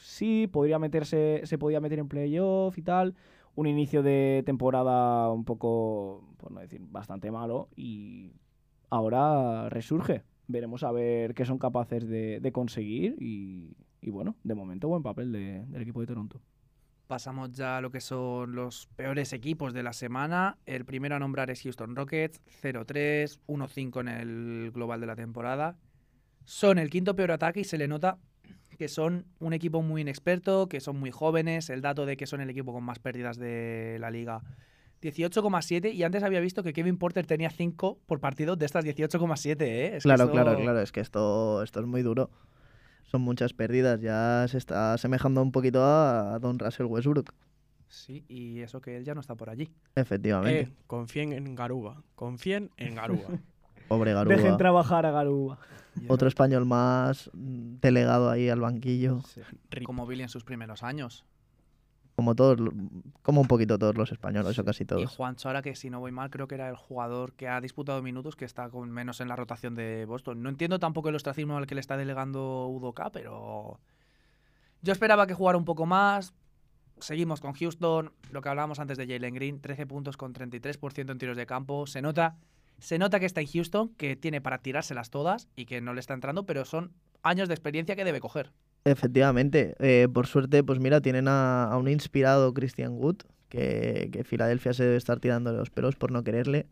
[0.00, 3.14] sí podría meterse, se podía meter en playoff y tal.
[3.54, 8.32] Un inicio de temporada un poco, por no decir, bastante malo y
[8.90, 13.76] ahora resurge veremos a ver qué son capaces de, conseguir y,
[14.10, 16.40] bueno, de momento buen papel del equipo de Toronto.
[17.06, 20.56] Pasamos ya a lo que son los peores equipos de la semana.
[20.64, 25.76] El primero a nombrar es Houston Rockets, 0-3, 1-5 en el global de la temporada.
[26.44, 28.18] Son el quinto peor ataque y se le nota
[28.78, 31.68] que son un equipo muy inexperto, que son muy jóvenes.
[31.68, 34.42] El dato de que son el equipo con más pérdidas de la liga
[35.04, 39.56] 18,7 y antes había visto que Kevin Porter tenía 5 por partido de estas 18,7,
[39.60, 39.98] ¿eh?
[40.02, 42.30] claro, claro, claro, es que esto, esto es muy duro.
[43.04, 47.32] Son muchas pérdidas, ya se está asemejando un poquito a Don Russell Westbrook.
[47.88, 49.70] Sí, y eso que él ya no está por allí.
[49.94, 50.60] Efectivamente.
[50.60, 53.28] Eh, confíen en Garuba, confíen en Garuba.
[53.88, 54.34] Pobre Garuba.
[54.34, 55.58] Dejen trabajar a Garuba.
[56.08, 59.20] Otro español más mm, delegado ahí al banquillo.
[59.84, 61.24] Como Billy en sus primeros años
[62.16, 62.58] como todos,
[63.22, 65.02] como un poquito todos los españoles, o casi todos.
[65.02, 67.60] Y Juancho, ahora que si no voy mal, creo que era el jugador que ha
[67.60, 70.42] disputado minutos que está con menos en la rotación de Boston.
[70.42, 73.80] No entiendo tampoco el ostracismo al que le está delegando Udoka, pero
[74.82, 76.34] yo esperaba que jugara un poco más.
[77.00, 81.18] Seguimos con Houston, lo que hablábamos antes de Jalen Green, 13 puntos con 33% en
[81.18, 81.88] tiros de campo.
[81.88, 82.36] Se nota,
[82.78, 86.00] se nota que está en Houston, que tiene para tirárselas todas y que no le
[86.00, 86.92] está entrando, pero son
[87.24, 88.52] años de experiencia que debe coger.
[88.84, 89.74] Efectivamente.
[89.78, 93.16] Eh, por suerte, pues mira, tienen a, un inspirado Christian Wood,
[93.48, 96.66] que, que, Filadelfia se debe estar tirando de los pelos por no quererle.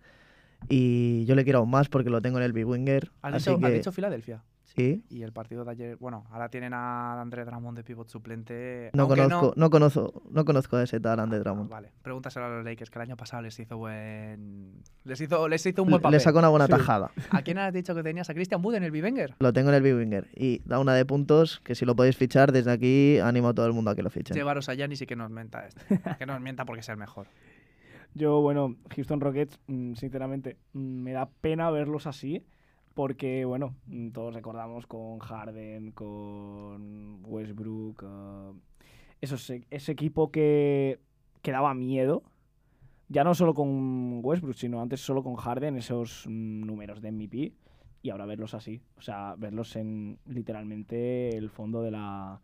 [0.69, 3.11] Y yo le quiero aún más porque lo tengo en el B-Winger.
[3.23, 4.43] ¿Has, dicho, Filadelfia?
[4.75, 5.05] Sí.
[5.11, 8.91] Y el partido de ayer, bueno, ahora tienen a André Drummond de pivot suplente.
[8.95, 9.69] No conozco, no...
[9.71, 11.69] conozco, no conozco a ese tal André Ah, Drummond.
[11.71, 14.83] vale, pregúntaselo a los Lakers, que el año pasado les hizo buen.
[15.05, 16.17] Les hizo, les hizo un buen papel.
[16.17, 16.73] Le sacó una buena Sí.
[16.73, 17.11] tajada.
[17.31, 18.31] ¿A quién has dicho que tenías?
[18.31, 19.35] ¿A Christian Wood en el Bivenger?
[19.39, 20.29] Lo tengo en el B-Winger.
[20.35, 23.67] Y da una de puntos que si lo podéis fichar, desde aquí animo a todo
[23.67, 24.35] el mundo a que lo fichen.
[24.37, 25.81] Llevaros a Giannis y que nos mienta este.
[26.19, 27.27] que nos mienta porque sea el mejor.
[28.15, 32.45] Yo, bueno, Houston Rockets, mm, sinceramente, mm, me da pena verlos así.
[32.95, 38.05] Porque, bueno, mm, todos recordamos con Harden, con Westbrook.
[39.21, 40.99] esos e- ese equipo que,
[41.43, 42.23] que daba miedo.
[43.09, 47.53] Ya no solo con Westbrook, sino antes solo con Harden, esos mm, números de MVP.
[48.03, 48.81] Y ahora verlos así.
[48.97, 52.41] O sea, verlos en literalmente el fondo de la,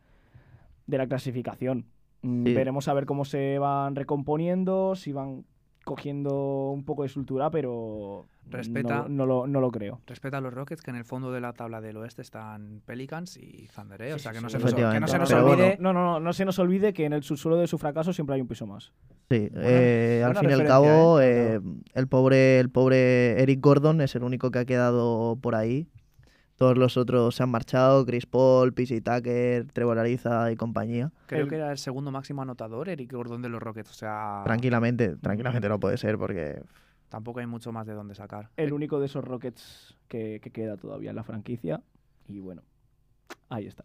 [0.87, 1.87] de la clasificación.
[2.23, 2.55] Mm, Sí.
[2.55, 5.45] Veremos a ver cómo se van recomponiendo, si van
[5.89, 9.05] cogiendo un poco de soltura, pero Respeta.
[9.05, 10.03] no, no lo, no lo creo.
[10.07, 13.39] Respeta a los Rockets, que en el fondo de la tabla del oeste están Pelicans
[13.39, 14.13] y Thunder, ¿eh?
[14.13, 14.59] O sea, que no sí.
[14.59, 15.79] se nos, que no se nos Pero bueno, olvide.
[15.81, 18.35] No, no, no, no se nos olvide que en el subsuelo de su fracaso siempre
[18.35, 18.93] hay un piso más.
[19.31, 21.55] Sí, eh, al fin y al cabo, ¿eh?
[21.55, 21.61] eh,
[21.95, 25.89] el, pobre, el pobre Eric Gordon es el único que ha quedado por ahí.
[26.59, 31.13] Todos los otros se han marchado, Chris Paul, PJ Tucker, Trevor Ariza y compañía.
[31.27, 33.91] Creo El- que era el segundo máximo anotador, Eric Gordon de los Rockets.
[33.91, 36.61] O sea, Tranquilamente, tranquilamente no puede ser porque
[37.09, 38.51] tampoco hay mucho más de dónde sacar.
[38.57, 41.81] El único de esos Rockets que, que queda todavía en la franquicia.
[42.27, 42.63] Y bueno,
[43.49, 43.85] ahí está.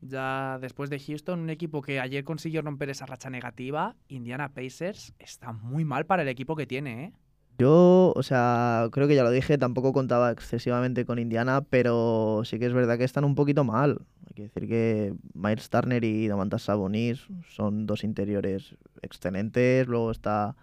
[0.00, 5.14] Ya después de Houston, un equipo que ayer consiguió romper esa racha negativa, Indiana Pacers,
[5.18, 7.12] está muy mal para el equipo que tiene, ¿eh?
[7.58, 12.58] Yo, o sea, creo que ya lo dije, tampoco contaba excesivamente con Indiana, pero sí
[12.58, 14.00] que es verdad que están un poquito mal.
[14.26, 20.56] Hay que decir que Miles Turner y Domantas Sabonis son dos interiores excelentes, luego está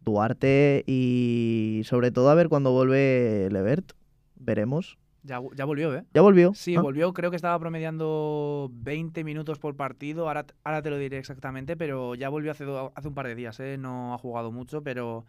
[0.00, 3.92] Duarte y sobre todo a ver cuando vuelve Levert,
[4.36, 4.98] veremos.
[5.24, 6.04] Ya, ya volvió, ¿eh?
[6.14, 6.52] ¿Ya volvió?
[6.54, 10.98] Sí, Ah, volvió, creo que estaba promediando 20 minutos por partido, ahora, ahora te lo
[10.98, 12.64] diré exactamente, pero ya volvió hace,
[12.94, 13.76] hace un par de días, ¿eh?
[13.78, 15.24] No ha jugado mucho, pero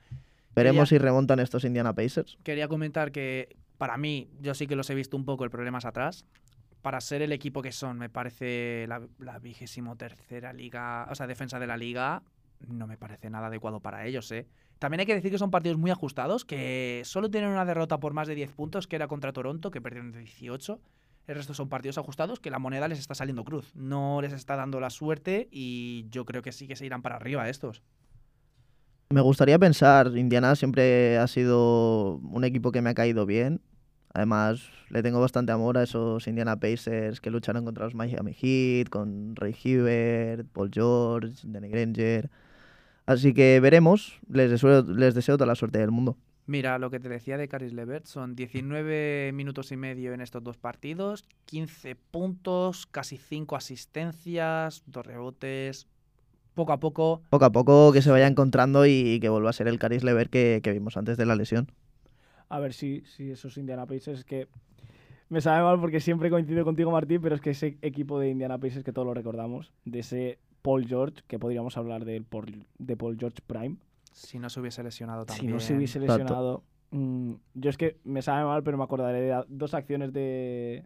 [0.56, 2.38] Veremos quería- si remontan estos Indiana Pacers.
[2.44, 5.80] quería comentar que para mí, yo sí que los he visto un poco el problema
[5.80, 6.26] es atrás.
[6.82, 11.28] Para ser el equipo que son, me parece la, la vigésimo tercera liga, o sea,
[11.28, 12.24] defensa de la liga,
[12.68, 14.48] no me parece nada adecuado para ellos, ¿eh?
[14.80, 18.14] También hay que decir que son partidos muy ajustados, que solo tienen una derrota por
[18.14, 20.82] más de 10 puntos, que era contra Toronto, que perdieron de 18.
[21.26, 23.72] El resto son partidos ajustados que la moneda les está saliendo cruz.
[23.76, 27.16] No les está dando la suerte y yo creo que sí que se irán para
[27.16, 27.82] arriba estos.
[29.14, 33.62] Me gustaría pensar, Indiana siempre ha sido un equipo que me ha caído bien.
[34.12, 38.90] Además, le tengo bastante amor a esos Indiana Pacers que lucharon contra los Miami Heat,
[38.90, 42.32] con Ray Hibbert, Paul George, Danny Granger.
[43.06, 44.20] Así que veremos.
[44.32, 46.18] Les deseo, les deseo toda la suerte del mundo.
[46.48, 50.44] Mira, lo que te decía de Caris Levert son 19 minutos y medio en estos
[50.44, 55.88] dos partidos, 15 puntos, casi 5 asistencias, dos rebotes.
[56.54, 59.68] Poco a poco, Poco a poco que se vaya encontrando y que vuelva a ser
[59.68, 61.68] el Caris Lever que, que vimos antes de la lesión.
[62.50, 64.48] A ver si, si esos Indiana Pacers es que
[65.30, 68.60] me sabe mal porque siempre coincido contigo, Martín, pero es que ese equipo de Indiana
[68.60, 72.96] Pacers que todos lo recordamos, de ese Paul George, que podríamos hablar de, Paul- de
[72.96, 73.78] Paul George Prime,
[74.12, 75.54] si no se hubiese lesionado si también.
[75.54, 76.64] no se hubiese lesionado.
[76.92, 80.84] mm, yo es que me sabe mal, pero me acordaré de dos acciones de,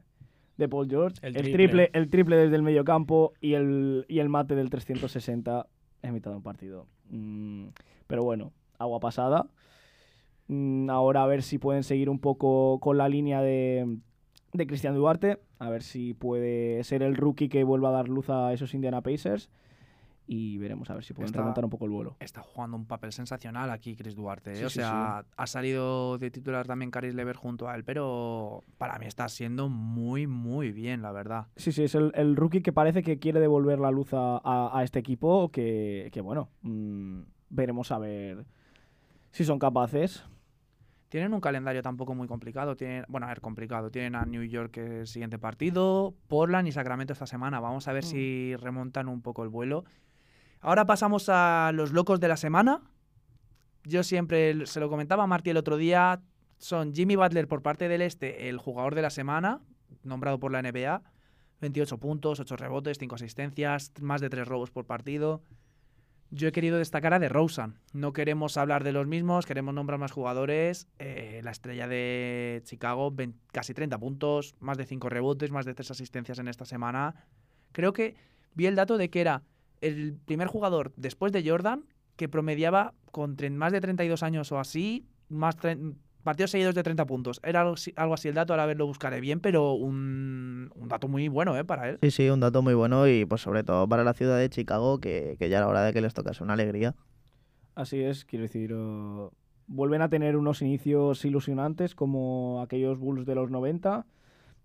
[0.58, 1.18] de Paul George.
[1.22, 1.90] El El, triple.
[1.94, 5.68] el triple desde el medio campo y el, y el mate del 360
[6.02, 6.88] en mitad de un partido.
[7.10, 7.68] Mm,
[8.08, 9.48] pero bueno, agua pasada.
[10.48, 13.98] Mm, ahora a ver si pueden seguir un poco con la línea de,
[14.54, 15.40] de Cristian Duarte.
[15.60, 19.02] A ver si puede ser el rookie que vuelva a dar luz a esos Indiana
[19.02, 19.50] Pacers.
[20.30, 22.18] Y veremos a ver si pueden Está- remontar un poco el vuelo.
[22.20, 24.52] Está jugando un papel sensacional aquí Chris Duarte.
[24.52, 24.56] ¿eh?
[24.58, 28.64] Sí, o sí, sea, ha salido de titular también Caris Lever junto a él, pero
[28.78, 31.48] para mí está siendo muy, muy bien, la verdad.
[31.56, 34.78] Sí, sí, es el, el rookie que parece que quiere devolver la luz a, a-
[34.78, 38.46] a este equipo, que, que bueno, mm, veremos a ver
[39.32, 40.26] si son capaces.
[41.08, 42.76] Tienen un calendario tampoco muy complicado.
[42.76, 43.90] Tienen, bueno, a ver, complicado.
[43.92, 47.62] Tienen a New York el siguiente partido, Portland y Sacramento esta semana.
[47.62, 48.08] Vamos a ver Mm.
[48.08, 49.86] si remontan un poco el vuelo.
[50.60, 52.82] Ahora pasamos a los locos de la semana.
[53.84, 56.22] Yo siempre se lo comentaba a Martí el otro día.
[56.58, 59.62] Son Jimmy Butler por parte del este, el jugador de la semana,
[60.04, 61.04] nombrado por la NBA.
[61.62, 65.42] 28 puntos, 8 rebotes, 5 asistencias, más de 3 robos por partido.
[66.30, 67.80] Yo he querido destacar a DeRozan.
[67.94, 70.88] No queremos hablar de los mismos, queremos nombrar más jugadores.
[71.00, 75.74] Eh, la estrella de Chicago, 20 casi 30 puntos, más de 5 rebotes, más de
[75.74, 77.16] 3 asistencias en esta semana.
[77.72, 78.16] Creo que
[78.54, 79.44] vi el dato de que era
[79.82, 81.86] el primer jugador después de Jordan
[82.16, 85.56] que promediaba con más de 32 años o así, más
[86.24, 87.40] partidos seguidos de 30 puntos.
[87.44, 90.72] Era algo, así- algo así el dato, ahora a ver lo buscaré bien, pero un,
[90.76, 91.64] un dato muy bueno, ¿eh?
[91.64, 92.00] Para él.
[92.02, 95.00] Sí, sí, un dato muy bueno y pues sobre todo para la ciudad de Chicago,
[95.00, 96.96] que, que ya era hora de que les tocase una alegría.
[97.76, 99.32] Así es, quiero decir, oh,
[99.68, 104.06] vuelven a tener unos inicios ilusionantes como aquellos Bulls de los 90.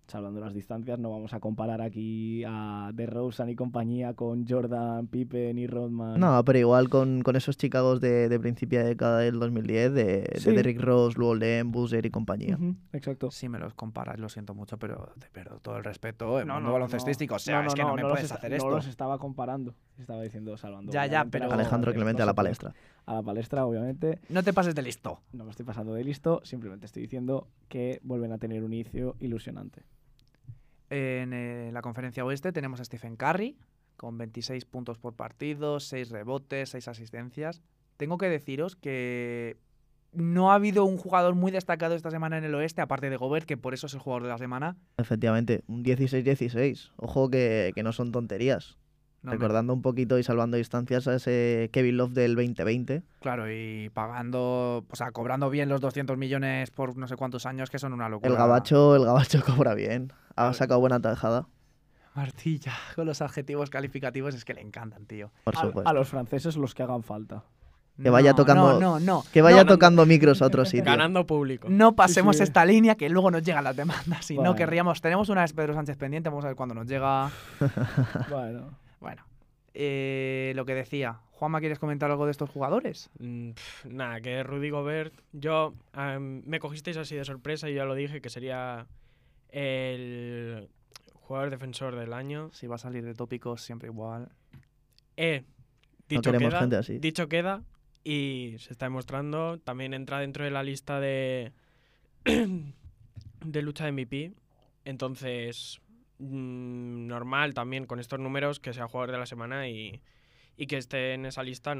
[0.05, 5.57] Salvando las distancias, no vamos a comparar aquí a DeRozan y compañía con Jordan, Pippen
[5.57, 6.19] y Rodman.
[6.19, 10.29] No, pero igual con, con esos Chicagos de, de principio de década del 2010, de,
[10.39, 10.49] Sí.
[10.49, 12.59] de Derrick Rose, Lou Len, Boozer y compañía.
[12.91, 13.31] Exacto.
[13.31, 16.39] Si me los comparas, lo siento mucho, pero te pierdo todo el respeto.
[16.39, 18.69] El No, mundo no, baloncestístico, o sea, es que no, me puedes hacer no esto.
[18.69, 19.73] los estaba comparando.
[19.97, 20.91] Estaba diciendo salvando.
[20.91, 22.73] Ya, ya, pero- Alejandro Clemente a la palestra.
[23.05, 24.19] A la palestra, obviamente.
[24.29, 25.19] No te pases de listo.
[25.33, 29.15] No me estoy pasando de listo, simplemente estoy diciendo que vuelven a tener un inicio
[29.19, 29.83] ilusionante.
[30.89, 33.57] En eh, la conferencia oeste tenemos a Stephen Curry
[33.97, 37.61] con 26 puntos por partido, 6 rebotes, 6 asistencias.
[37.97, 39.57] Tengo que deciros que
[40.13, 43.45] no ha habido un jugador muy destacado esta semana en el oeste, aparte de Gobert,
[43.45, 44.77] que por eso es el jugador de la semana.
[44.97, 46.91] Efectivamente, un 16-16.
[46.97, 48.77] Ojo que, que no son tonterías.
[49.23, 53.03] No me- Recordando un poquito y salvando distancias a ese Kevin Love del 2020.
[53.21, 57.69] Claro, y pagando, o sea, cobrando bien los 200 millones por no sé cuántos años,
[57.69, 58.29] que son una locura.
[58.31, 60.11] El gabacho, el gabacho cobra bien.
[60.35, 61.47] Ha sacado buena tajada,
[62.15, 65.31] Martilla, con los adjetivos calificativos es que le encantan, tío.
[65.45, 65.89] por A, supuesto.
[65.89, 67.43] a los franceses los que hagan falta.
[68.01, 69.23] Que vaya No, tocando- No, no, no.
[69.31, 70.83] Que vaya No, tocando micros a otro sitio.
[70.85, 71.67] Ganando público.
[71.69, 72.43] No pasemos sí.
[72.43, 74.25] esta línea que luego nos llegan las demandas.
[74.25, 77.29] Si no querríamos, tenemos una de Pedro Sánchez pendiente, vamos a ver cuándo nos llega.
[78.29, 78.71] Bueno,
[79.03, 79.25] Bueno,
[79.73, 83.09] eh, lo que decía, Juanma, ¿quieres comentar algo de estos jugadores?
[83.19, 83.49] Mm,
[83.89, 85.73] nada, que Rudy Gobert, yo
[86.19, 88.87] me cogisteis así de sorpresa y ya lo dije que sería
[89.49, 90.69] el
[91.15, 92.49] jugador defensor del año.
[92.53, 94.29] Si va a salir de tópicos, siempre igual.
[95.17, 95.51] Eh, No
[96.07, 96.97] dicho queremos queda, gente así.
[96.99, 97.61] dicho queda
[98.05, 101.51] y se está demostrando, también entra dentro de la lista de
[102.23, 104.31] de lucha de MVP,
[104.85, 105.81] entonces
[106.23, 110.01] mm, normal también con estos números que sea jugador de la semana y,
[110.57, 111.75] y que esté en esa lista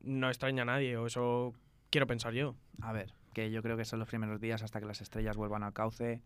[0.00, 1.54] no extraña a nadie, o eso
[1.90, 2.54] quiero pensar yo.
[2.80, 5.62] A ver, que yo creo que son los primeros días hasta que las estrellas vuelvan
[5.62, 6.22] al cauce.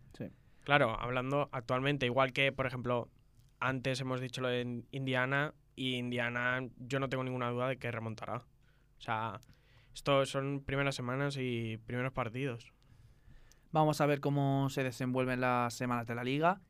[0.64, 3.08] Claro, hablando actualmente, igual que, por ejemplo,
[3.58, 7.90] antes hemos dicho lo de Indiana, y Indiana yo no tengo ninguna duda de que
[7.90, 8.36] remontará.
[8.36, 9.40] O sea,
[9.94, 12.72] esto son primeras semanas y primeros partidos.
[13.72, 16.60] Vamos a ver cómo se desenvuelven las semanas de la liga.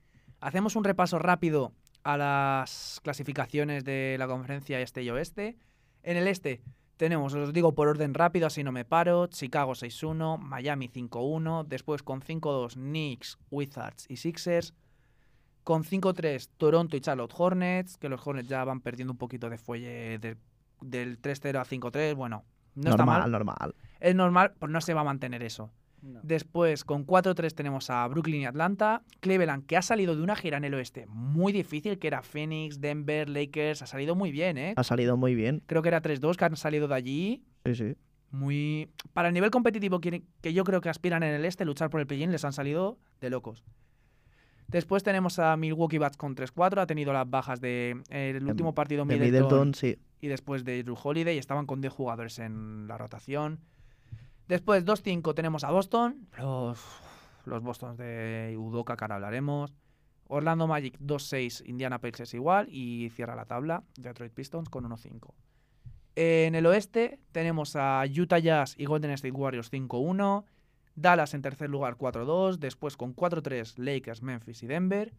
[0.40, 1.72] Hacemos un repaso rápido
[2.02, 5.56] a las clasificaciones de la conferencia este y oeste.
[6.02, 6.62] En el este
[6.96, 12.02] tenemos, os digo por orden rápido, así no me paro, Chicago 6-1, Miami 5-1, después
[12.02, 14.74] con 5-2 Knicks, Wizards y Sixers,
[15.64, 19.58] con 5-3 Toronto y Charlotte Hornets, que los Hornets ya van perdiendo un poquito de
[19.58, 20.36] fuelle de-
[20.82, 23.74] del 3-0 a 5-3, bueno, no está normal, mal, normal.
[23.98, 25.70] es normal, pues no se va a mantener eso.
[26.02, 26.20] No.
[26.22, 29.02] Después, con 4-3 tenemos a Brooklyn y Atlanta.
[29.20, 32.80] Cleveland, que ha salido de una gira en el oeste muy difícil, que era Phoenix,
[32.80, 33.82] Denver, Lakers.
[33.82, 34.74] Ha salido muy bien, ¿eh?
[34.76, 35.62] Ha salido muy bien.
[35.66, 37.44] Creo que era 3-2 que han salido de allí.
[37.66, 37.96] Sí, sí.
[38.30, 38.90] Muy...
[39.12, 42.00] Para el nivel competitivo que, que yo creo que aspiran en el este, luchar por
[42.00, 43.64] el play-in, les han salido de locos.
[44.70, 46.78] Después tenemos a Milwaukee Bucks con 3-4.
[46.82, 49.98] Ha tenido las bajas de eh, el último partido De Middleton, Middleton, sí.
[50.20, 51.38] y después de Drew Holiday.
[51.38, 53.58] Estaban con 10 jugadores en la rotación.
[54.50, 56.26] Después, 2-5, tenemos a Boston.
[56.36, 56.84] Los,
[57.44, 59.72] los Bostons de Udoka, que ahora hablaremos.
[60.26, 62.66] Orlando Magic 2-6, Indiana Pacers igual.
[62.68, 65.34] Y cierra la tabla Detroit Pistons con 1-5.
[66.16, 70.42] En el oeste tenemos a Utah Jazz y Golden State Warriors 5-1.
[70.96, 72.56] Dallas en tercer lugar 4-2.
[72.56, 75.14] Después con 4-3 Lakers, Memphis y Denver.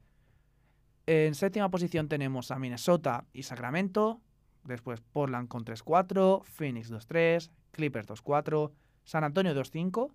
[1.05, 4.19] En séptima posición tenemos a Minnesota y Sacramento.
[4.65, 6.43] Después Portland con 3-4.
[6.43, 7.49] Phoenix 2-3.
[7.71, 8.71] Clippers 2-4.
[9.03, 10.11] San Antonio 2-5.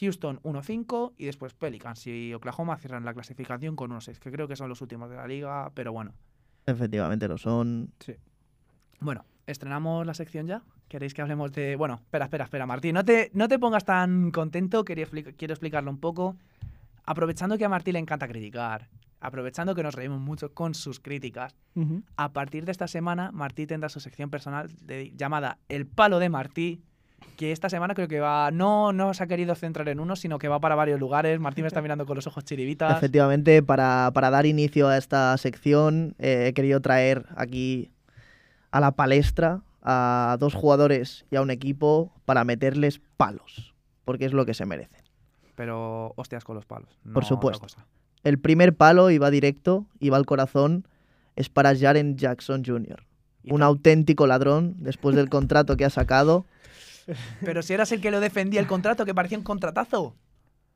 [0.00, 1.12] Houston 1-5.
[1.18, 4.18] Y después Pelicans y Oklahoma cierran la clasificación con 1-6.
[4.18, 5.70] Que creo que son los últimos de la liga.
[5.74, 6.12] Pero bueno.
[6.66, 7.92] Efectivamente lo son.
[9.00, 10.62] Bueno, ¿estrenamos la sección ya?
[10.88, 11.76] ¿Queréis que hablemos de...?
[11.76, 12.94] Bueno, espera, espera, espera, Martín.
[12.94, 14.84] No te, no te pongas tan contento.
[14.84, 16.36] Quería quiero explicarlo un poco.
[17.04, 18.88] Aprovechando que a Martín le encanta criticar.
[19.20, 21.54] Aprovechando que nos reímos mucho con sus críticas.
[22.16, 26.28] A partir de esta semana, Martí tendrá su sección personal de- llamada El Palo de
[26.28, 26.82] Martí,
[27.36, 30.38] que esta semana creo que va, no, no se ha querido centrar en uno, sino
[30.38, 31.40] que va para varios lugares.
[31.40, 32.96] Martí me está mirando con los ojos chiribitas.
[32.96, 37.90] Efectivamente, para, para dar inicio a esta sección, eh, he querido traer aquí
[38.70, 44.32] a la palestra a dos jugadores y a un equipo para meterles palos, porque es
[44.32, 45.00] lo que se merecen.
[45.54, 46.98] Pero hostias con los palos.
[47.04, 47.66] no Por supuesto.
[48.22, 50.86] El primer palo iba directo, iba al corazón,
[51.36, 53.02] es para Jaren Jackson Jr.
[53.44, 56.44] Un auténtico ladrón después del contrato que ha sacado.
[57.44, 60.14] Pero si eras el que lo defendía el contrato, que parecía un contratazo.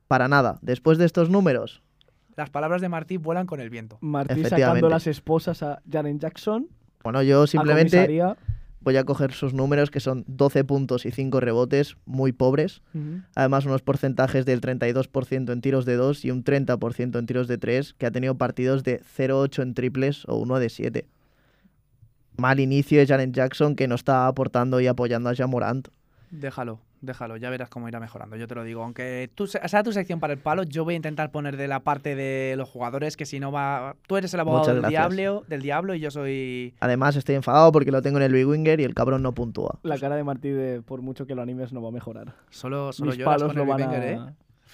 [0.08, 0.58] Para nada.
[0.62, 1.82] Después de estos números,
[2.36, 3.98] Las palabras de Martí vuelan con el viento.
[4.00, 6.68] Martí sacando las esposas a Jaren Jackson.
[7.02, 8.22] bueno, yo simplemente
[8.80, 12.82] voy a coger sus números, que son 12 puntos y 5 rebotes, muy pobres.
[13.34, 17.56] Además, unos porcentajes del 32% en tiros de 2 y un 30% en tiros de
[17.56, 21.06] 3, que ha tenido partidos de 0-8 en triples o 1 de 7.
[22.36, 25.88] Mal inicio de Jaren Jackson, que no está aportando y apoyando a Jamorant.
[26.36, 28.82] Déjalo, déjalo, ya verás cómo irá mejorando, yo te lo digo.
[28.82, 31.68] Aunque tú se- sea tu sección para el palo, yo voy a intentar poner de
[31.68, 33.94] la parte de los jugadores, que si no va...
[34.08, 36.74] Tú eres el abogado del diablo, del diablo y yo soy...
[36.80, 39.78] Además, estoy enfadado porque lo tengo en el Big Winger y el cabrón no puntúa.
[39.84, 42.34] La cara de Martí, de, por mucho que lo animes, no va a mejorar.
[42.50, 44.18] Solo, solo Mis palos con el van Wenger, ¿eh?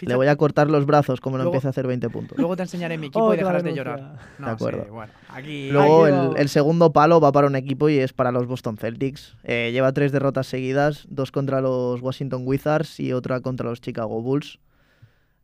[0.01, 2.39] Ficha- Le voy a cortar los brazos como no Luego- empiece a hacer 20 puntos.
[2.39, 4.19] Luego te enseñaré mi equipo y Otra dejarás de llorar.
[4.39, 4.85] No, De acuerdo.
[4.85, 5.71] sí, bueno, aquí...
[5.71, 9.37] Luego el, segundo palo va para un equipo y es para los Boston Celtics.
[9.45, 14.23] Eh, lleva tres derrotas seguidas, dos contra los Washington Wizards y otra contra los Chicago
[14.23, 14.59] Bulls.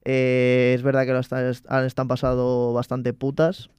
[0.05, 3.71] Eh, es verdad que lo está- han están pasado bastante putas,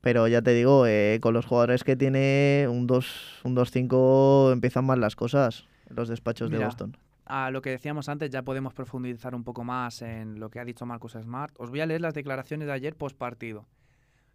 [0.00, 4.84] pero ya te digo, eh, con los jugadores que tiene, un 2 un 2-5 empiezan
[4.84, 6.96] mal las cosas los despachos de Boston.
[7.26, 10.64] A lo que decíamos antes, ya podemos profundizar un poco más en lo que ha
[10.64, 11.54] dicho Marcus Smart.
[11.58, 13.66] Os voy a leer las declaraciones de ayer post partido.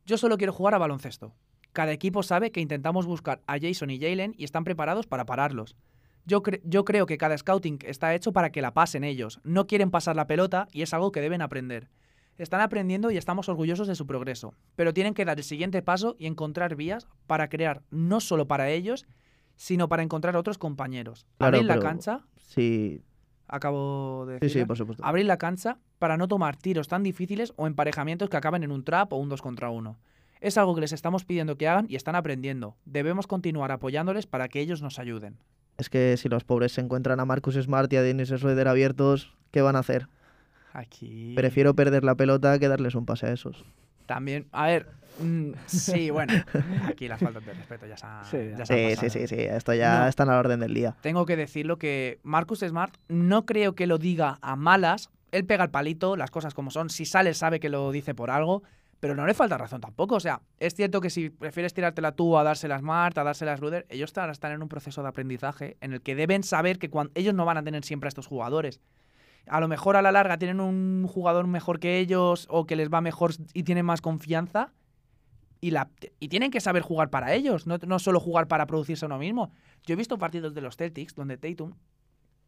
[0.05, 1.33] Yo solo quiero jugar a baloncesto.
[1.71, 5.75] Cada equipo sabe que intentamos buscar a Jason y Jalen y están preparados para pararlos.
[6.25, 9.39] Yo, yo creo que cada scouting está hecho para que la pasen ellos.
[9.43, 11.89] No quieren pasar la pelota y es algo que deben aprender.
[12.39, 16.15] Están aprendiendo y estamos orgullosos de su progreso, pero tienen que dar el siguiente paso
[16.17, 19.05] y encontrar vías para crear no solo para ellos,
[19.59, 21.25] sino para encontrar otros compañeros.
[21.37, 23.01] Claro, Abrir la cancha Sí,
[23.49, 24.61] acabo de sí, decir.
[24.61, 25.03] sí, por supuesto.
[25.05, 28.85] Abrir la cancha para no tomar tiros tan difíciles o emparejamientos que acaben en un
[28.85, 29.97] trap o un 2 contra 1.
[30.39, 32.77] Es algo que les estamos pidiendo que hagan y están aprendiendo.
[32.85, 35.37] Debemos continuar apoyándoles para que ellos nos ayuden.
[35.77, 39.35] Es que si los pobres se encuentran a Marcus Smart y a Dennis Schroeder abiertos,
[39.51, 40.07] ¿qué van a hacer?
[40.71, 43.65] Aquí Prefiero perder la pelota que darles un pase a esos.
[44.09, 44.87] También, a ver,
[45.21, 46.33] mm, sí, bueno,
[46.87, 49.09] aquí las faltas de respeto ya se han, Sí, ya se han Sí, sí, pasado.
[49.11, 50.07] sí, sí, esto ya No.
[50.07, 50.95] está a la orden del día.
[51.01, 55.11] Tengo que decirlo que Marcus Smart no creo que lo diga a malas.
[55.31, 56.89] Él pega el palito, las cosas como son.
[56.89, 58.63] Si sale, sabe que lo dice por algo.
[58.99, 60.15] Pero no le falta razón tampoco.
[60.15, 63.53] O sea, es cierto que si prefieres tirártela tú a dársela a Smart, a dársela
[63.53, 66.79] a Ruder, ellos están, están en un proceso de aprendizaje en el que deben saber
[66.79, 68.81] que cuan- ellos no van a tener siempre a estos jugadores.
[69.47, 72.89] A lo mejor a la larga tienen un jugador mejor que ellos o que les
[72.89, 74.73] va mejor y tienen más confianza.
[75.61, 79.05] Y, la, y tienen que saber jugar para ellos, no, no solo jugar para producirse
[79.05, 79.51] uno mismo.
[79.83, 81.73] Yo he visto partidos de los Celtics donde Tatum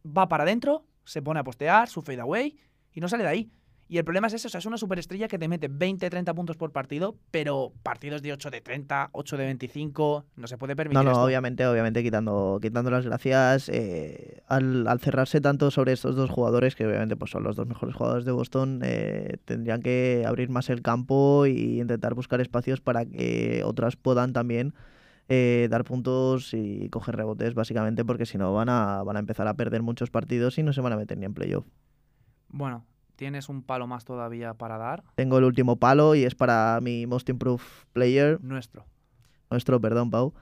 [0.05, 2.57] va para adentro, se pone a postear, su fade away
[2.93, 3.51] y no sale de ahí.
[3.91, 6.33] Y el problema es eso, o sea, es una superestrella que te mete 20, 30
[6.33, 10.77] puntos por partido, pero partidos de 8 de 30, 8 de 25, no se puede
[10.77, 11.23] permitir No, no, esto.
[11.25, 13.67] obviamente, obviamente quitando, quitando las gracias.
[13.67, 17.67] eh, al, al cerrarse tanto sobre estos dos jugadores, que obviamente pues, son los dos
[17.67, 22.79] mejores jugadores de Boston, eh, tendrían que abrir más el campo e intentar buscar espacios
[22.79, 24.73] para que otras puedan también
[25.27, 29.49] eh, dar puntos y coger rebotes, básicamente, porque si no van a, van a empezar
[29.49, 31.65] a perder muchos partidos y no se van a meter ni en playoff.
[32.47, 32.85] Bueno,
[33.21, 35.03] tienes un palo más todavía para dar.
[35.13, 37.61] Tengo el último palo y es para mi Most Improved
[37.93, 38.87] Player, Nuestro.
[39.51, 40.33] nuestro, perdón, Pau.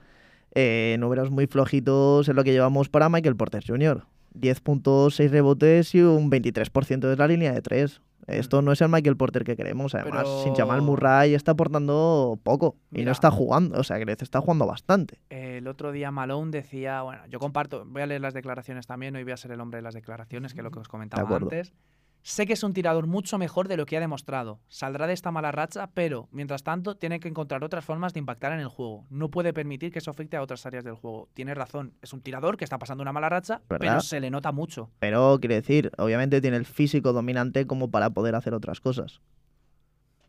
[0.54, 4.06] Eh, números muy flojitos en lo que llevamos para Michael Porter Jr.
[4.32, 8.00] 10 puntos, 6 rebotes y un 23% de la línea de 3.
[8.28, 9.94] Esto no es el Michael Porter que queremos.
[9.94, 13.78] Además, Pero- sin Jamal Murray está aportando poco y no está jugando.
[13.78, 15.20] O sea, que está jugando bastante.
[15.28, 19.24] El otro día Malone decía, bueno, yo comparto, voy a leer las declaraciones también, hoy
[19.24, 21.74] voy a ser el hombre de las declaraciones, que es lo que os comentaba antes.
[22.22, 24.60] Sé que es un tirador mucho mejor de lo que ha demostrado.
[24.68, 28.52] Saldrá de esta mala racha, pero, mientras tanto, tiene que encontrar otras formas de impactar
[28.52, 29.06] en el juego.
[29.08, 31.28] No puede permitir que eso afecte a otras áreas del juego.
[31.32, 34.52] Tiene razón, es un tirador que está pasando una mala racha, pero se le nota
[34.52, 34.90] mucho.
[34.98, 39.20] Pero quiere decir, obviamente tiene el físico dominante como para poder hacer otras cosas.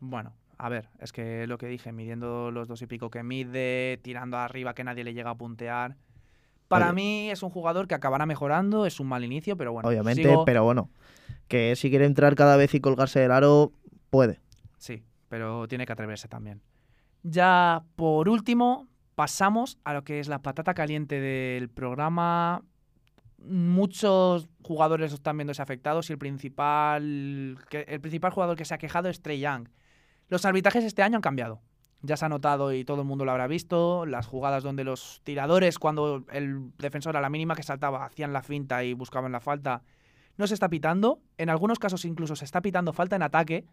[0.00, 4.00] Bueno, a ver, es que lo que dije, midiendo los dos y pico que mide,
[4.02, 5.96] tirando arriba que nadie le llega a puntear.
[6.72, 6.94] Para Oye.
[6.94, 9.88] mí es un jugador que acabará mejorando, es un mal inicio, pero bueno.
[9.88, 10.90] obviamente, sigo- pero bueno,
[11.48, 13.72] que si quiere entrar cada vez y colgarse del aro,
[14.10, 14.40] puede.
[14.78, 16.62] Sí, pero tiene que atreverse también.
[17.22, 22.62] Ya por último, pasamos a lo que es la patata caliente del programa.
[23.38, 29.08] Muchos jugadores están viéndose afectados y el principal, el principal jugador que se ha quejado
[29.08, 29.68] es Trey Young.
[30.28, 31.60] Los arbitrajes este año han cambiado.
[32.02, 34.06] Ya se ha notado y todo el mundo lo habrá visto.
[34.06, 38.42] Las jugadas donde los tiradores, cuando el defensor a la mínima que saltaba, hacían la
[38.42, 39.82] finta y buscaban la falta,
[40.36, 41.20] no se está pitando.
[41.38, 43.64] En algunos casos incluso se está pitando falta en ataque.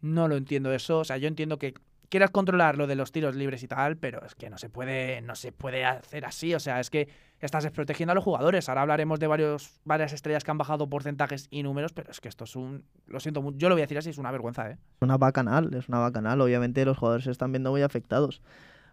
[0.00, 0.98] No lo entiendo eso.
[0.98, 1.74] O sea, yo entiendo que
[2.10, 5.22] quieras controlar lo de los tiros libres y tal, pero es que no se puede,
[5.22, 6.54] no se puede hacer así.
[6.54, 7.08] O sea, es que
[7.40, 8.68] estás desprotegiendo a los jugadores.
[8.68, 12.28] Ahora hablaremos de varios, varias estrellas que han bajado porcentajes y números, pero es que
[12.28, 12.84] esto es un.
[13.06, 13.56] Lo siento mucho.
[13.56, 14.72] Yo lo voy a decir así, es una vergüenza, ¿eh?
[14.72, 16.40] Es una bacanal, es una bacanal.
[16.40, 18.42] Obviamente los jugadores se están viendo muy afectados.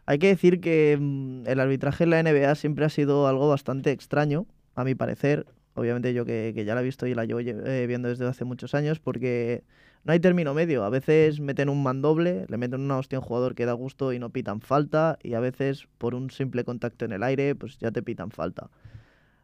[0.06, 3.92] Hay que decir que mm, el arbitraje en la NBA siempre ha sido algo bastante
[3.92, 4.46] extraño,
[4.76, 5.48] a mi parecer.
[5.78, 8.46] Obviamente yo que, que ya la he visto y la llevo eh, viendo desde hace
[8.46, 9.64] muchos años, porque
[10.04, 10.84] no hay término medio.
[10.84, 14.12] A veces meten un mandoble, le meten una hostia a un jugador que da gusto
[14.12, 17.78] y no pitan falta, y a veces por un simple contacto en el aire, pues
[17.78, 18.72] ya te pitan falta.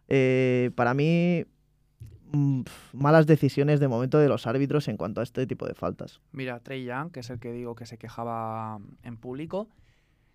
[0.07, 1.45] Eh, para mí,
[2.31, 2.61] mm,
[2.93, 6.19] malas decisiones de momento de los árbitros en cuanto a este tipo de faltas.
[6.31, 9.67] Mira, Trey Young, que es el que digo que se quejaba en público,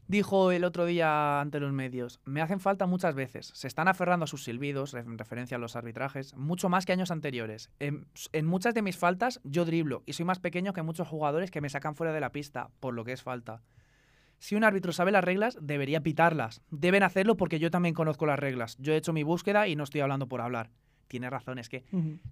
[0.08, 4.24] dijo el otro día ante los medios, me hacen falta muchas veces, se están aferrando
[4.24, 7.70] a sus silbidos, en referencia a los arbitrajes, mucho más que años anteriores.
[7.78, 11.50] En, en muchas de mis faltas yo driblo y soy más pequeño que muchos jugadores
[11.50, 13.62] que me sacan fuera de la pista, por lo que es falta.
[14.38, 16.62] Si un árbitro sabe las reglas, debería pitarlas.
[16.70, 18.76] Deben hacerlo porque yo también conozco las reglas.
[18.78, 20.70] Yo he hecho mi búsqueda y no estoy hablando por hablar.
[21.08, 21.84] Tiene razón, es que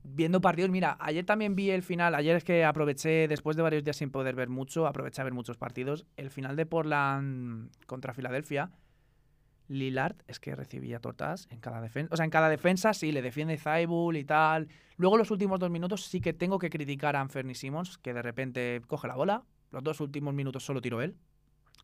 [0.05, 3.83] viendo partidos, mira, ayer también vi el final, ayer es que aproveché, después de varios
[3.83, 8.13] días sin poder ver mucho, aproveché a ver muchos partidos, el final de Portland contra
[8.13, 8.71] Filadelfia,
[9.69, 13.23] Lillard es que recibía tortas en cada defensa, o sea, en cada defensa sí, le
[13.23, 14.69] defiende Zaibul y tal.
[14.97, 18.23] Luego los últimos dos minutos sí que tengo que criticar a Anferni Simmons, que de
[18.23, 21.17] repente coge la bola, los dos últimos minutos solo tiró él,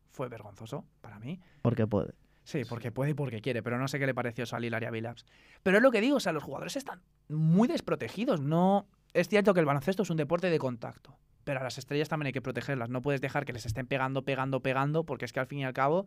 [0.09, 1.39] fue vergonzoso para mí.
[1.61, 2.13] Porque puede.
[2.43, 4.83] Sí, porque puede y porque quiere, pero no sé qué le pareció eso a Lillard
[4.83, 5.25] y a Billups.
[5.63, 8.41] Pero es lo que digo, o sea, los jugadores están muy desprotegidos.
[8.41, 12.09] No es cierto que el baloncesto es un deporte de contacto, pero a las estrellas
[12.09, 12.89] también hay que protegerlas.
[12.89, 15.65] No puedes dejar que les estén pegando, pegando, pegando, porque es que al fin y
[15.65, 16.05] al cabo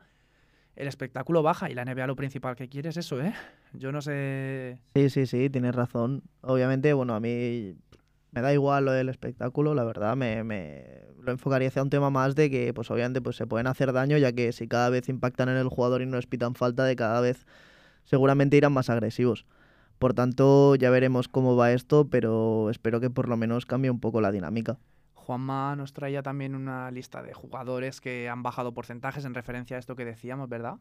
[0.76, 3.32] el espectáculo baja y la NBA lo principal que quiere es eso, ¿eh?
[3.72, 4.78] Yo no sé.
[4.94, 6.22] Sí, sí, sí, tienes razón.
[6.42, 7.74] Obviamente, bueno, a mí
[8.36, 10.84] me da igual lo del espectáculo, la verdad, me, me
[11.22, 14.18] lo enfocaría hacia un tema más de que, pues obviamente, pues se pueden hacer daño,
[14.18, 16.96] ya que si cada vez impactan en el jugador y no les pitan falta, de
[16.96, 17.46] cada vez
[18.04, 19.46] seguramente irán más agresivos.
[19.98, 24.00] Por tanto, ya veremos cómo va esto, pero espero que por lo menos cambie un
[24.00, 24.78] poco la dinámica.
[25.14, 29.80] Juanma nos traía también una lista de jugadores que han bajado porcentajes en referencia a
[29.80, 30.74] esto que decíamos, ¿verdad?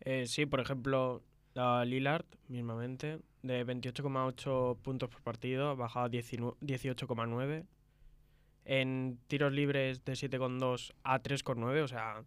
[0.00, 1.22] Eh, sí, por ejemplo,
[1.56, 7.64] a Lillard, mismamente, de 28,8 puntos por partido, bajado a 19 18,9.
[8.64, 12.22] En tiros libres de 7,2 a 3,9, o sea,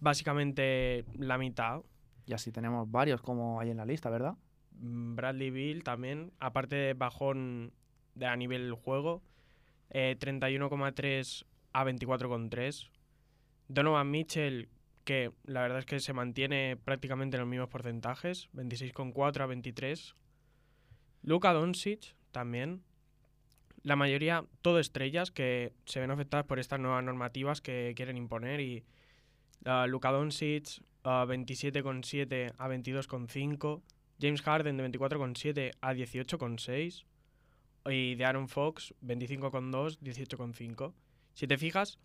[0.00, 1.82] básicamente la mitad.
[2.26, 4.36] Y así tenemos varios como hay en la lista, ¿verdad?
[4.80, 7.72] Mm, Bradley Bill también, aparte de bajón
[8.14, 9.22] de a nivel juego,
[9.90, 12.90] eh, 31,3 a 24,3.
[13.68, 14.68] Donovan Mitchell,
[15.06, 20.16] que la verdad es que se mantiene prácticamente en los mismos porcentajes, 26,4 a 23.
[21.22, 22.82] Luka Doncic también.
[23.82, 28.60] La mayoría, todo estrellas que se ven afectadas por estas nuevas normativas que quieren imponer
[28.60, 28.84] y
[29.64, 33.82] uh, Luka Doncic uh, 27,7 a 22,5.
[34.20, 37.04] James Harden de 24,7 a 18,6.
[37.88, 40.94] Y de Aaron Fox 25,2, 18,5.
[41.34, 42.00] Si te fijas,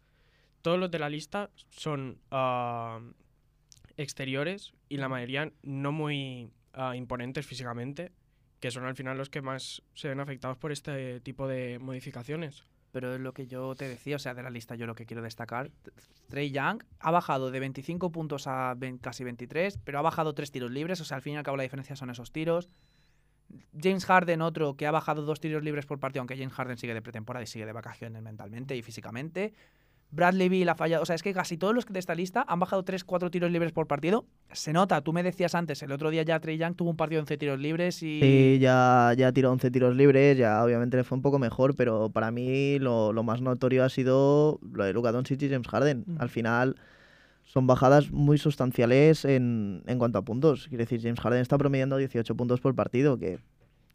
[0.62, 2.99] todos los de la lista son ah,
[3.97, 8.12] exteriores y la mayoría no muy ah, imponentes físicamente,
[8.59, 12.66] que son al final los que más se ven afectados por este tipo de modificaciones.
[12.91, 15.05] Pero es lo que yo te decía, o sea, de la lista yo lo que
[15.05, 15.72] quiero destacar.
[16.28, 20.51] Trey Young ha bajado de 25 puntos a 20 casi 23, pero ha bajado tres
[20.51, 22.70] tiros libres, o sea, al fin y al cabo la diferencia son esos tiros.
[23.82, 26.93] James Harden, otro que ha bajado dos tiros libres por partido, aunque James Harden sigue
[26.93, 29.53] de pretemporada y sigue de vacaciones mentalmente y físicamente.
[30.12, 31.03] Bradley Bill ha fallado.
[31.03, 33.72] O sea, es que casi todos los de esta lista han bajado 3-4 tiros libres
[33.72, 34.26] por partido.
[34.51, 37.20] Se nota, tú me decías antes, el otro día ya Trey Young tuvo un partido
[37.20, 38.20] de 11 tiros libres y.
[38.20, 42.09] Sí, ya, ya tiró 11 tiros libres, ya obviamente le fue un poco mejor, pero
[42.09, 46.03] para mí lo, lo más notorio ha sido lo de Luka Doncic y James Harden.
[46.05, 46.16] Mm.
[46.20, 46.76] Al final
[47.43, 50.68] son bajadas muy sustanciales en, en cuanto a puntos.
[50.68, 53.39] Quiere decir, James Harden está promediando 18 puntos por partido, que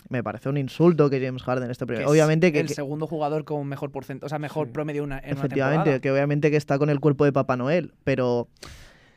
[0.08, 2.12] me parece un insulto que James Harden esté que promediando.
[2.14, 4.72] es Obviamente que, el que- segundo jugador con mejor porcentaje, o sea, mejor Sí.
[4.72, 8.48] promedio una, en efectivamente, que obviamente que está con el cuerpo de Papá Noel, pero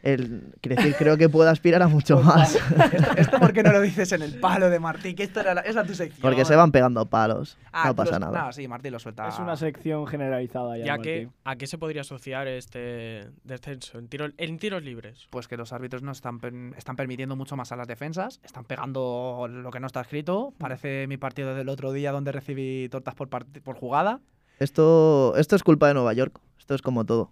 [0.01, 2.55] el, quiere decir, creo que puede aspirar a mucho más.
[2.55, 5.53] esto, esto por qué no lo dices en el palo de Martí, que esto era
[5.53, 6.21] la- esa es tu sección.
[6.21, 7.57] Porque se van pegando palos.
[7.73, 8.45] Ah, no pasa los- nada.
[8.45, 9.27] No, sí, Martí lo suelta.
[9.27, 10.85] Es una sección generalizada ya.
[10.85, 15.27] ¿Ya que, a qué se podría asociar este descenso en, tiro- en tiros libres?
[15.29, 16.39] Pues que los árbitros no están,
[16.77, 20.53] están permitiendo mucho más a las defensas, están pegando lo que no está escrito.
[20.57, 24.19] Parece mi partido del otro día donde recibí tortas por, por jugada.
[24.59, 26.39] Esto, esto es culpa de Nueva York.
[26.57, 27.31] Esto es como todo.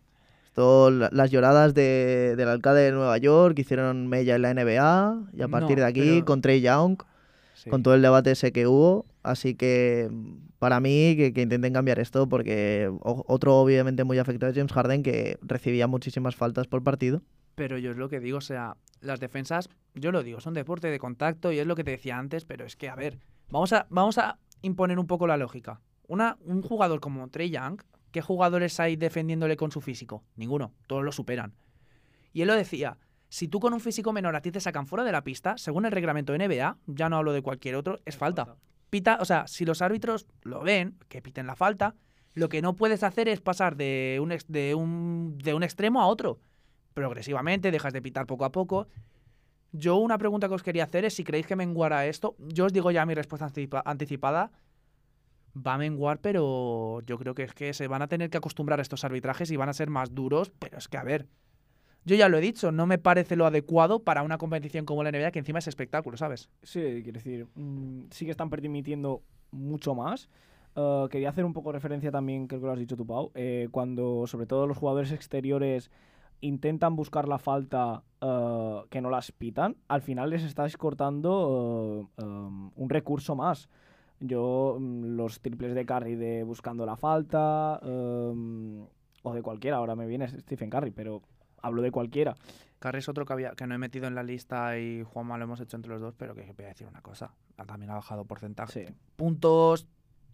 [0.58, 5.46] Las lloradas de- del alcalde de Nueva York hicieron mella en la NBA y a
[5.48, 6.98] No, partir de aquí pero- con Trey Young,
[7.54, 7.70] Sí.
[7.70, 9.06] con todo el debate ese que hubo.
[9.24, 10.10] Así que,
[10.60, 14.72] para mí que, que intenten cambiar esto porque o- otro obviamente muy afectado es James
[14.74, 17.22] Harden que recibía muchísimas faltas por partido.
[17.56, 20.90] Pero yo es lo que digo, o sea, las defensas, yo lo digo, son deporte
[20.90, 23.74] de contacto y es lo que te decía antes, pero es que, a ver, vamos
[23.74, 25.82] a, vamos a imponer un poco la lógica.
[26.08, 27.82] Una, un jugador como Trey Young,
[28.12, 30.24] ¿qué jugadores hay defendiéndole con su físico?
[30.36, 31.54] Ninguno, todos lo superan.
[32.34, 32.98] Y él lo decía,
[33.30, 35.86] si tú con un físico menor a ti te sacan fuera de la pista, según
[35.86, 38.56] el reglamento de NBA, ya no hablo de cualquier otro, es falta.
[38.90, 41.96] Pita, o sea, si los árbitros lo ven, que piten la falta,
[42.34, 46.08] lo que no puedes hacer es pasar de un, de un, de un extremo a
[46.08, 46.40] otro
[46.94, 48.88] progresivamente, dejas de pitar poco a poco.
[49.72, 52.36] Yo una pregunta que os quería hacer es si creéis que menguara esto.
[52.40, 54.52] Yo os digo ya mi respuesta anticipa- anticipada.
[55.66, 58.80] Va a menguar, pero yo creo que es que se van a tener que acostumbrar
[58.80, 60.52] a estos arbitrajes y van a ser más duros.
[60.60, 61.26] Pero es que, a ver,
[62.06, 65.12] yo ya lo he dicho, no me parece lo adecuado para una competición como la
[65.12, 66.50] NBA, que encima es espectáculo, ¿sabes?
[66.64, 70.30] Sí, quiero decir, mm, sí que están permitiendo mucho más.
[70.76, 73.68] Eh, quería hacer un poco referencia también, creo que lo has dicho tú, Pau, eh,
[73.72, 75.92] cuando sobre todo los jugadores exteriores
[76.40, 82.90] intentan buscar la falta eh, que no las pitan, al final les estáis cortando un
[82.90, 83.70] recurso más.
[84.20, 88.86] Yo, mm, los triples de Curry de buscando la falta, um,
[89.24, 91.22] o de cualquiera, ahora me viene Stephen Curry, pero
[91.62, 92.36] hablo de cualquiera.
[92.80, 95.46] Carry es otro que, había, que no he metido en la lista y Juanma lo
[95.46, 97.34] hemos hecho entre los dos, pero que voy a decir una cosa.
[97.66, 98.88] También ha bajado porcentaje.
[98.88, 98.94] Sí.
[99.16, 99.88] puntos,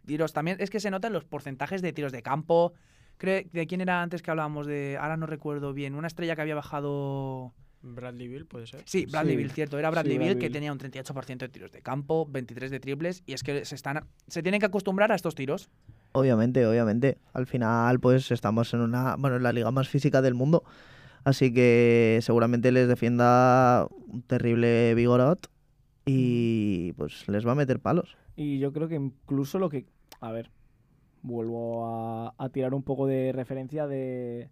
[0.05, 0.57] tiros también.
[0.59, 2.73] Es que se notan los porcentajes de tiros de campo.
[3.17, 4.97] Creo, ¿De quién era antes que hablábamos de.?
[4.99, 5.95] Ahora no recuerdo bien.
[5.95, 7.53] Una estrella que había bajado.
[7.83, 8.81] Bradley Bill, puede ser.
[8.85, 9.37] Sí, Bradley Sí.
[9.37, 9.77] Bill, cierto.
[9.77, 12.79] Era Bradley Sí, Bill Bradley que tenía un 38% de tiros de campo, 23 de
[12.79, 13.23] triples.
[13.25, 15.69] Y es que se, están, se tienen que acostumbrar a estos tiros.
[16.13, 17.17] Obviamente, obviamente.
[17.33, 20.63] Al final, pues estamos en una, bueno, en la liga más física del mundo.
[21.25, 25.49] Así que seguramente les defienda un terrible Vigorot
[26.05, 28.17] y pues les va a meter palos.
[28.35, 29.85] Y yo creo que incluso lo que.
[30.21, 30.51] A ver,
[31.21, 34.49] vuelvo a, a tirar un poco de referencia de,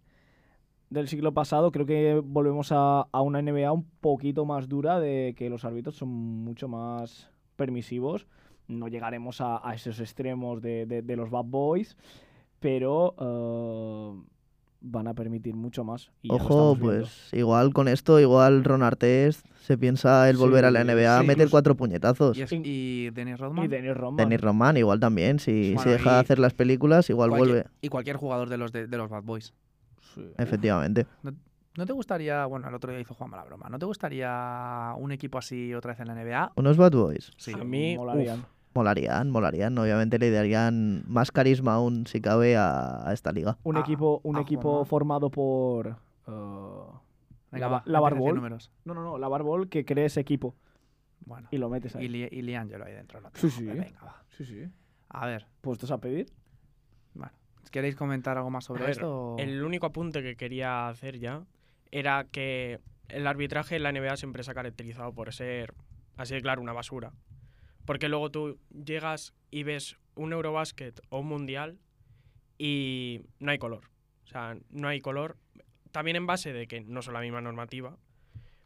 [0.92, 1.72] del siglo pasado.
[1.72, 5.96] Creo que volvemos a, a una NBA un poquito más dura, de que los árbitros
[5.96, 8.26] son mucho más permisivos.
[8.68, 11.96] No llegaremos a, a esos extremos de, de- de los bad boys,
[12.60, 14.22] pero eh,
[14.80, 16.10] van a permitir mucho más.
[16.22, 20.70] y Ojo, pues igual con esto, igual Ron Artest se piensa el Sí, volver a
[20.70, 22.36] la NBA a sí, meter incluso- cuatro puñetazos.
[22.36, 23.64] Y, es- y Dennis Rodman.
[23.64, 24.16] Y Dennis Rodman.
[24.16, 27.70] Dennis Rodman igual también, si, Bueno, si deja de hacer las películas, igual cualquier- vuelve.
[27.80, 29.52] Y cualquier jugador de los, de, de los Bad Boys.
[30.14, 30.32] Sí.
[30.38, 31.06] Efectivamente.
[31.76, 32.44] ¿No te gustaría.?
[32.46, 33.68] Bueno, el otro día hizo Juanma la broma.
[33.70, 36.52] ¿No te gustaría un equipo así otra vez en la NBA?
[36.56, 37.32] Unos Bad Boys.
[37.36, 37.52] Sí.
[37.52, 38.40] A mí, Molarían.
[38.40, 39.76] uf, Molarían, molarían.
[39.78, 43.58] Obviamente le darían más carisma aún si cabe a, a esta liga.
[43.64, 45.88] Un Ah, equipo, un ah, equipo formado por.
[45.88, 46.30] eh,
[47.50, 48.34] Venga, la, Barbol.
[48.34, 48.70] números.
[48.84, 50.54] No, no, no, la Barbol que cree ese equipo
[51.26, 51.48] Bueno.
[51.50, 52.06] y lo metes ahí.
[52.06, 53.20] Y, Li- y Liangelo ahí dentro.
[53.20, 53.64] No te Sí, sí.
[53.66, 54.22] Venga, va.
[54.36, 54.64] Sí, sí.
[55.10, 56.32] A ver, Puestos a pedir.
[57.14, 57.32] bueno.
[57.70, 59.34] ¿Queréis comentar algo más sobre ver, esto?
[59.34, 61.44] o- El único apunte que quería hacer ya
[61.90, 65.74] era que el arbitraje en la NBA siempre se ha caracterizado por ser,
[66.16, 67.12] así de claro, una basura.
[67.84, 71.78] Porque luego tú llegas y ves un Eurobasket o un Mundial
[72.58, 73.90] y no hay color.
[74.24, 75.36] O sea, no hay color.
[75.90, 77.96] También en base de que no son la misma normativa.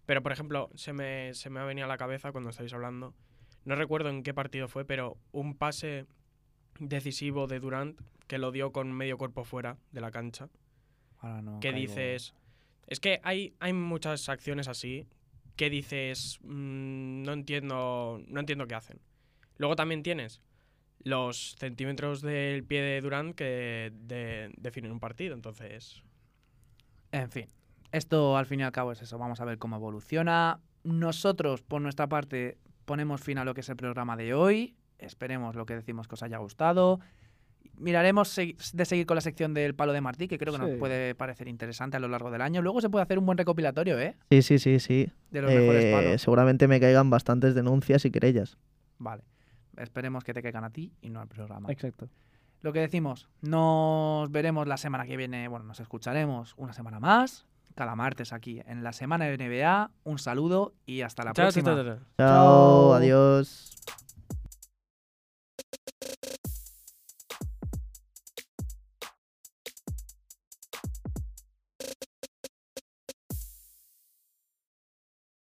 [0.04, 3.14] Pero, por ejemplo, se me, se me ha venido a la cabeza cuando estáis hablando.
[3.64, 6.06] No recuerdo en qué partido fue, pero un pase
[6.80, 10.48] decisivo de Durant que lo dio con medio cuerpo fuera de la cancha
[11.18, 11.80] Ahora no que caigo.
[11.88, 12.34] dices...
[12.86, 15.06] Es que hay, hay muchas acciones así
[15.56, 19.00] que dices, "Mm, no entiendo no entiendo qué hacen.
[19.58, 20.40] Luego también tienes
[21.02, 26.02] los centímetros del pie de Durant que de- definen un partido, entonces...
[27.12, 27.48] En fin,
[27.92, 29.16] esto al fin y al cabo es eso.
[29.18, 30.60] Vamos a ver cómo evoluciona.
[30.84, 34.76] Nosotros, por nuestra parte, ponemos fin a lo que es el programa de hoy.
[34.98, 37.00] Esperemos lo que decimos que os haya gustado.
[37.78, 41.14] Miraremos de seguir con la sección del palo de Martí, que creo que nos puede
[41.14, 42.62] parecer interesante a lo largo del año.
[42.62, 44.16] Luego se puede hacer un buen recopilatorio, ¿eh?
[44.30, 45.10] Sí, sí, sí, sí.
[45.30, 46.22] De los mejores Eh, palos.
[46.22, 48.56] seguramente me caigan bastantes denuncias y querellas.
[48.98, 49.22] Vale.
[49.76, 51.70] Esperemos que te caigan a ti y no al programa.
[51.70, 52.08] Exacto.
[52.62, 57.46] Lo que decimos, nos veremos la semana que viene, bueno, nos escucharemos una semana más,
[57.74, 59.90] cada martes aquí en la semana de NBA.
[60.04, 61.74] Un saludo y hasta la Chao, próxima.
[61.74, 61.84] chao.
[61.84, 62.94] Chao, Chao.
[62.94, 64.05] adiós.